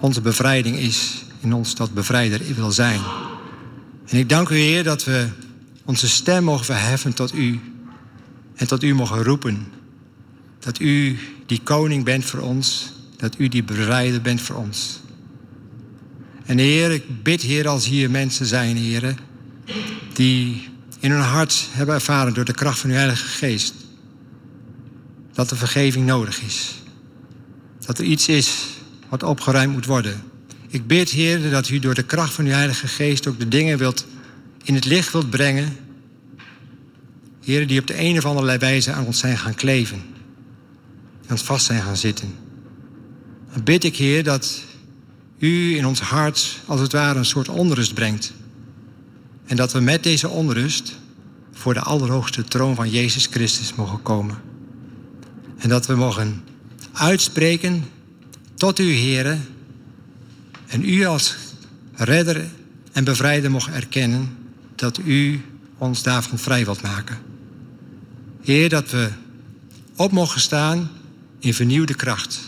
onze 0.00 0.20
bevrijding 0.20 0.76
is. 0.76 1.24
In 1.40 1.52
ons 1.52 1.74
dat 1.74 1.94
bevrijder 1.94 2.40
wil 2.54 2.70
zijn. 2.70 3.00
En 4.06 4.18
ik 4.18 4.28
dank 4.28 4.48
u, 4.48 4.56
Heer, 4.56 4.84
dat 4.84 5.04
we 5.04 5.28
onze 5.84 6.08
stem 6.08 6.44
mogen 6.44 6.64
verheffen 6.64 7.14
tot 7.14 7.34
u. 7.34 7.60
En 8.54 8.66
tot 8.66 8.82
u 8.82 8.94
mogen 8.94 9.22
roepen. 9.22 9.66
Dat 10.58 10.80
u 10.80 11.18
die 11.46 11.60
koning 11.62 12.04
bent 12.04 12.24
voor 12.24 12.40
ons. 12.40 12.92
Dat 13.16 13.34
u 13.38 13.48
die 13.48 13.64
bevrijder 13.64 14.20
bent 14.20 14.40
voor 14.40 14.56
ons. 14.56 15.00
En 16.44 16.58
Heer, 16.58 16.90
ik 16.90 17.22
bid, 17.22 17.42
Heer, 17.42 17.68
als 17.68 17.86
hier 17.86 18.10
mensen 18.10 18.46
zijn, 18.46 18.76
Heer, 18.76 19.14
die 20.12 20.69
in 21.00 21.10
hun 21.10 21.20
hart 21.20 21.66
hebben 21.70 21.94
ervaren 21.94 22.34
door 22.34 22.44
de 22.44 22.54
kracht 22.54 22.78
van 22.78 22.90
uw 22.90 22.96
Heilige 22.96 23.26
Geest. 23.26 23.74
Dat 25.32 25.50
er 25.50 25.56
vergeving 25.56 26.06
nodig 26.06 26.42
is. 26.42 26.74
Dat 27.86 27.98
er 27.98 28.04
iets 28.04 28.28
is 28.28 28.66
wat 29.08 29.22
opgeruimd 29.22 29.72
moet 29.72 29.86
worden. 29.86 30.22
Ik 30.68 30.86
bid, 30.86 31.10
Heer, 31.10 31.50
dat 31.50 31.68
u 31.68 31.78
door 31.78 31.94
de 31.94 32.02
kracht 32.02 32.32
van 32.32 32.44
uw 32.44 32.50
Heilige 32.50 32.88
Geest 32.88 33.26
ook 33.26 33.38
de 33.38 33.48
dingen 33.48 33.78
wilt, 33.78 34.06
in 34.64 34.74
het 34.74 34.84
licht 34.84 35.12
wilt 35.12 35.30
brengen. 35.30 35.76
Heer, 37.44 37.66
die 37.66 37.80
op 37.80 37.86
de 37.86 38.00
een 38.00 38.18
of 38.18 38.24
andere 38.24 38.58
wijze 38.58 38.92
aan 38.92 39.06
ons 39.06 39.18
zijn 39.18 39.38
gaan 39.38 39.54
kleven. 39.54 40.02
En 41.22 41.30
ons 41.30 41.42
vast 41.42 41.66
zijn 41.66 41.82
gaan 41.82 41.96
zitten. 41.96 42.34
Dan 43.52 43.64
bid 43.64 43.84
ik, 43.84 43.96
Heer, 43.96 44.24
dat 44.24 44.62
u 45.38 45.76
in 45.76 45.86
ons 45.86 46.00
hart 46.00 46.58
als 46.66 46.80
het 46.80 46.92
ware 46.92 47.18
een 47.18 47.24
soort 47.24 47.48
onrust 47.48 47.94
brengt. 47.94 48.32
En 49.50 49.56
dat 49.56 49.72
we 49.72 49.80
met 49.80 50.02
deze 50.02 50.28
onrust 50.28 50.96
voor 51.52 51.74
de 51.74 51.80
allerhoogste 51.80 52.44
troon 52.44 52.74
van 52.74 52.90
Jezus 52.90 53.26
Christus 53.26 53.74
mogen 53.74 54.02
komen. 54.02 54.38
En 55.58 55.68
dat 55.68 55.86
we 55.86 55.94
mogen 55.94 56.42
uitspreken 56.92 57.84
tot 58.54 58.78
u, 58.78 58.92
Heeren, 58.92 59.46
en 60.66 60.88
u 60.88 61.04
als 61.04 61.36
redder 61.94 62.48
en 62.92 63.04
bevrijder 63.04 63.50
mogen 63.50 63.74
erkennen 63.74 64.36
dat 64.74 64.98
u 65.04 65.44
ons 65.78 66.02
daarvan 66.02 66.38
vrij 66.38 66.64
wilt 66.64 66.82
maken. 66.82 67.18
Heer, 68.42 68.68
dat 68.68 68.90
we 68.90 69.08
op 69.96 70.12
mogen 70.12 70.40
staan 70.40 70.90
in 71.38 71.54
vernieuwde 71.54 71.94
kracht. 71.94 72.40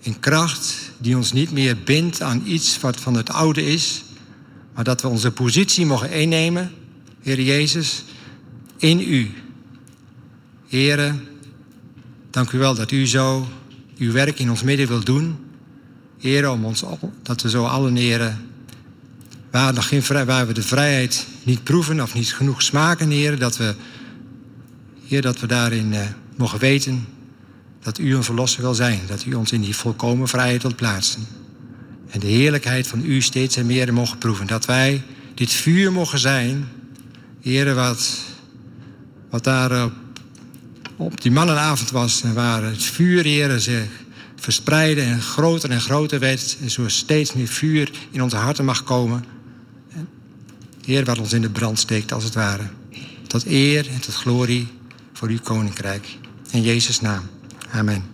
In 0.00 0.20
kracht 0.20 0.74
die 0.98 1.16
ons 1.16 1.32
niet 1.32 1.50
meer 1.50 1.76
bindt 1.82 2.22
aan 2.22 2.42
iets 2.46 2.80
wat 2.80 3.00
van 3.00 3.14
het 3.14 3.30
oude 3.30 3.66
is, 3.66 4.03
maar 4.74 4.84
dat 4.84 5.02
we 5.02 5.08
onze 5.08 5.30
positie 5.30 5.86
mogen 5.86 6.10
innemen, 6.10 6.72
Heer 7.22 7.40
Jezus, 7.40 8.04
in 8.78 9.00
U. 9.00 9.30
Heren, 10.68 11.28
dank 12.30 12.50
u 12.50 12.58
wel 12.58 12.74
dat 12.74 12.90
u 12.90 13.06
zo 13.06 13.48
uw 13.98 14.12
werk 14.12 14.38
in 14.38 14.50
ons 14.50 14.62
midden 14.62 14.88
wilt 14.88 15.06
doen. 15.06 15.36
Heren, 16.18 16.52
om 16.52 16.64
ons, 16.64 16.84
dat 17.22 17.42
we 17.42 17.50
zo 17.50 17.64
allen 17.64 17.96
heren, 17.96 18.50
waar, 19.50 19.74
nog 19.74 19.88
geen, 19.88 20.02
waar 20.26 20.46
we 20.46 20.52
de 20.52 20.62
vrijheid 20.62 21.26
niet 21.42 21.62
proeven 21.62 22.00
of 22.00 22.14
niet 22.14 22.34
genoeg 22.34 22.62
smaken, 22.62 23.10
heren, 23.10 23.38
dat 23.38 23.56
we, 23.56 23.74
heer, 25.06 25.22
dat 25.22 25.40
we 25.40 25.46
daarin 25.46 25.92
uh, 25.92 26.00
mogen 26.36 26.58
weten 26.58 27.06
dat 27.84 27.98
u 27.98 28.14
een 28.14 28.24
verlosser 28.24 28.62
wil 28.62 28.74
zijn. 28.74 29.00
Dat 29.06 29.24
u 29.24 29.34
ons 29.34 29.52
in 29.52 29.60
die 29.60 29.76
volkomen 29.76 30.28
vrijheid 30.28 30.62
wilt 30.62 30.76
plaatsen. 30.76 31.26
En 32.10 32.20
de 32.20 32.26
heerlijkheid 32.26 32.86
van 32.86 33.04
u 33.04 33.20
steeds 33.20 33.56
en 33.56 33.66
meer 33.66 33.94
mogen 33.94 34.18
proeven. 34.18 34.46
Dat 34.46 34.64
wij 34.64 35.02
dit 35.34 35.52
vuur 35.52 35.92
mogen 35.92 36.18
zijn, 36.18 36.68
heren, 37.40 37.74
wat, 37.74 38.18
wat 39.30 39.44
daar 39.44 39.84
op, 39.84 39.92
op 40.96 41.22
die 41.22 41.32
mannenavond 41.32 41.90
was. 41.90 42.22
En 42.22 42.34
waar 42.34 42.62
het 42.62 42.82
vuur, 42.82 43.24
heren, 43.24 43.60
zich 43.60 43.88
verspreidde 44.36 45.02
en 45.02 45.22
groter 45.22 45.70
en 45.70 45.80
groter 45.80 46.18
werd. 46.18 46.56
En 46.62 46.70
zo 46.70 46.88
steeds 46.88 47.32
meer 47.32 47.48
vuur 47.48 47.90
in 48.10 48.22
onze 48.22 48.36
harten 48.36 48.64
mag 48.64 48.82
komen. 48.82 49.24
Heer, 50.84 51.04
wat 51.04 51.18
ons 51.18 51.32
in 51.32 51.42
de 51.42 51.50
brand 51.50 51.78
steekt, 51.78 52.12
als 52.12 52.24
het 52.24 52.34
ware. 52.34 52.64
Tot 53.26 53.46
eer 53.46 53.88
en 53.88 54.00
tot 54.00 54.14
glorie 54.14 54.68
voor 55.12 55.28
uw 55.28 55.40
koninkrijk. 55.40 56.18
In 56.50 56.62
Jezus' 56.62 57.00
naam. 57.00 57.22
Amen. 57.70 58.13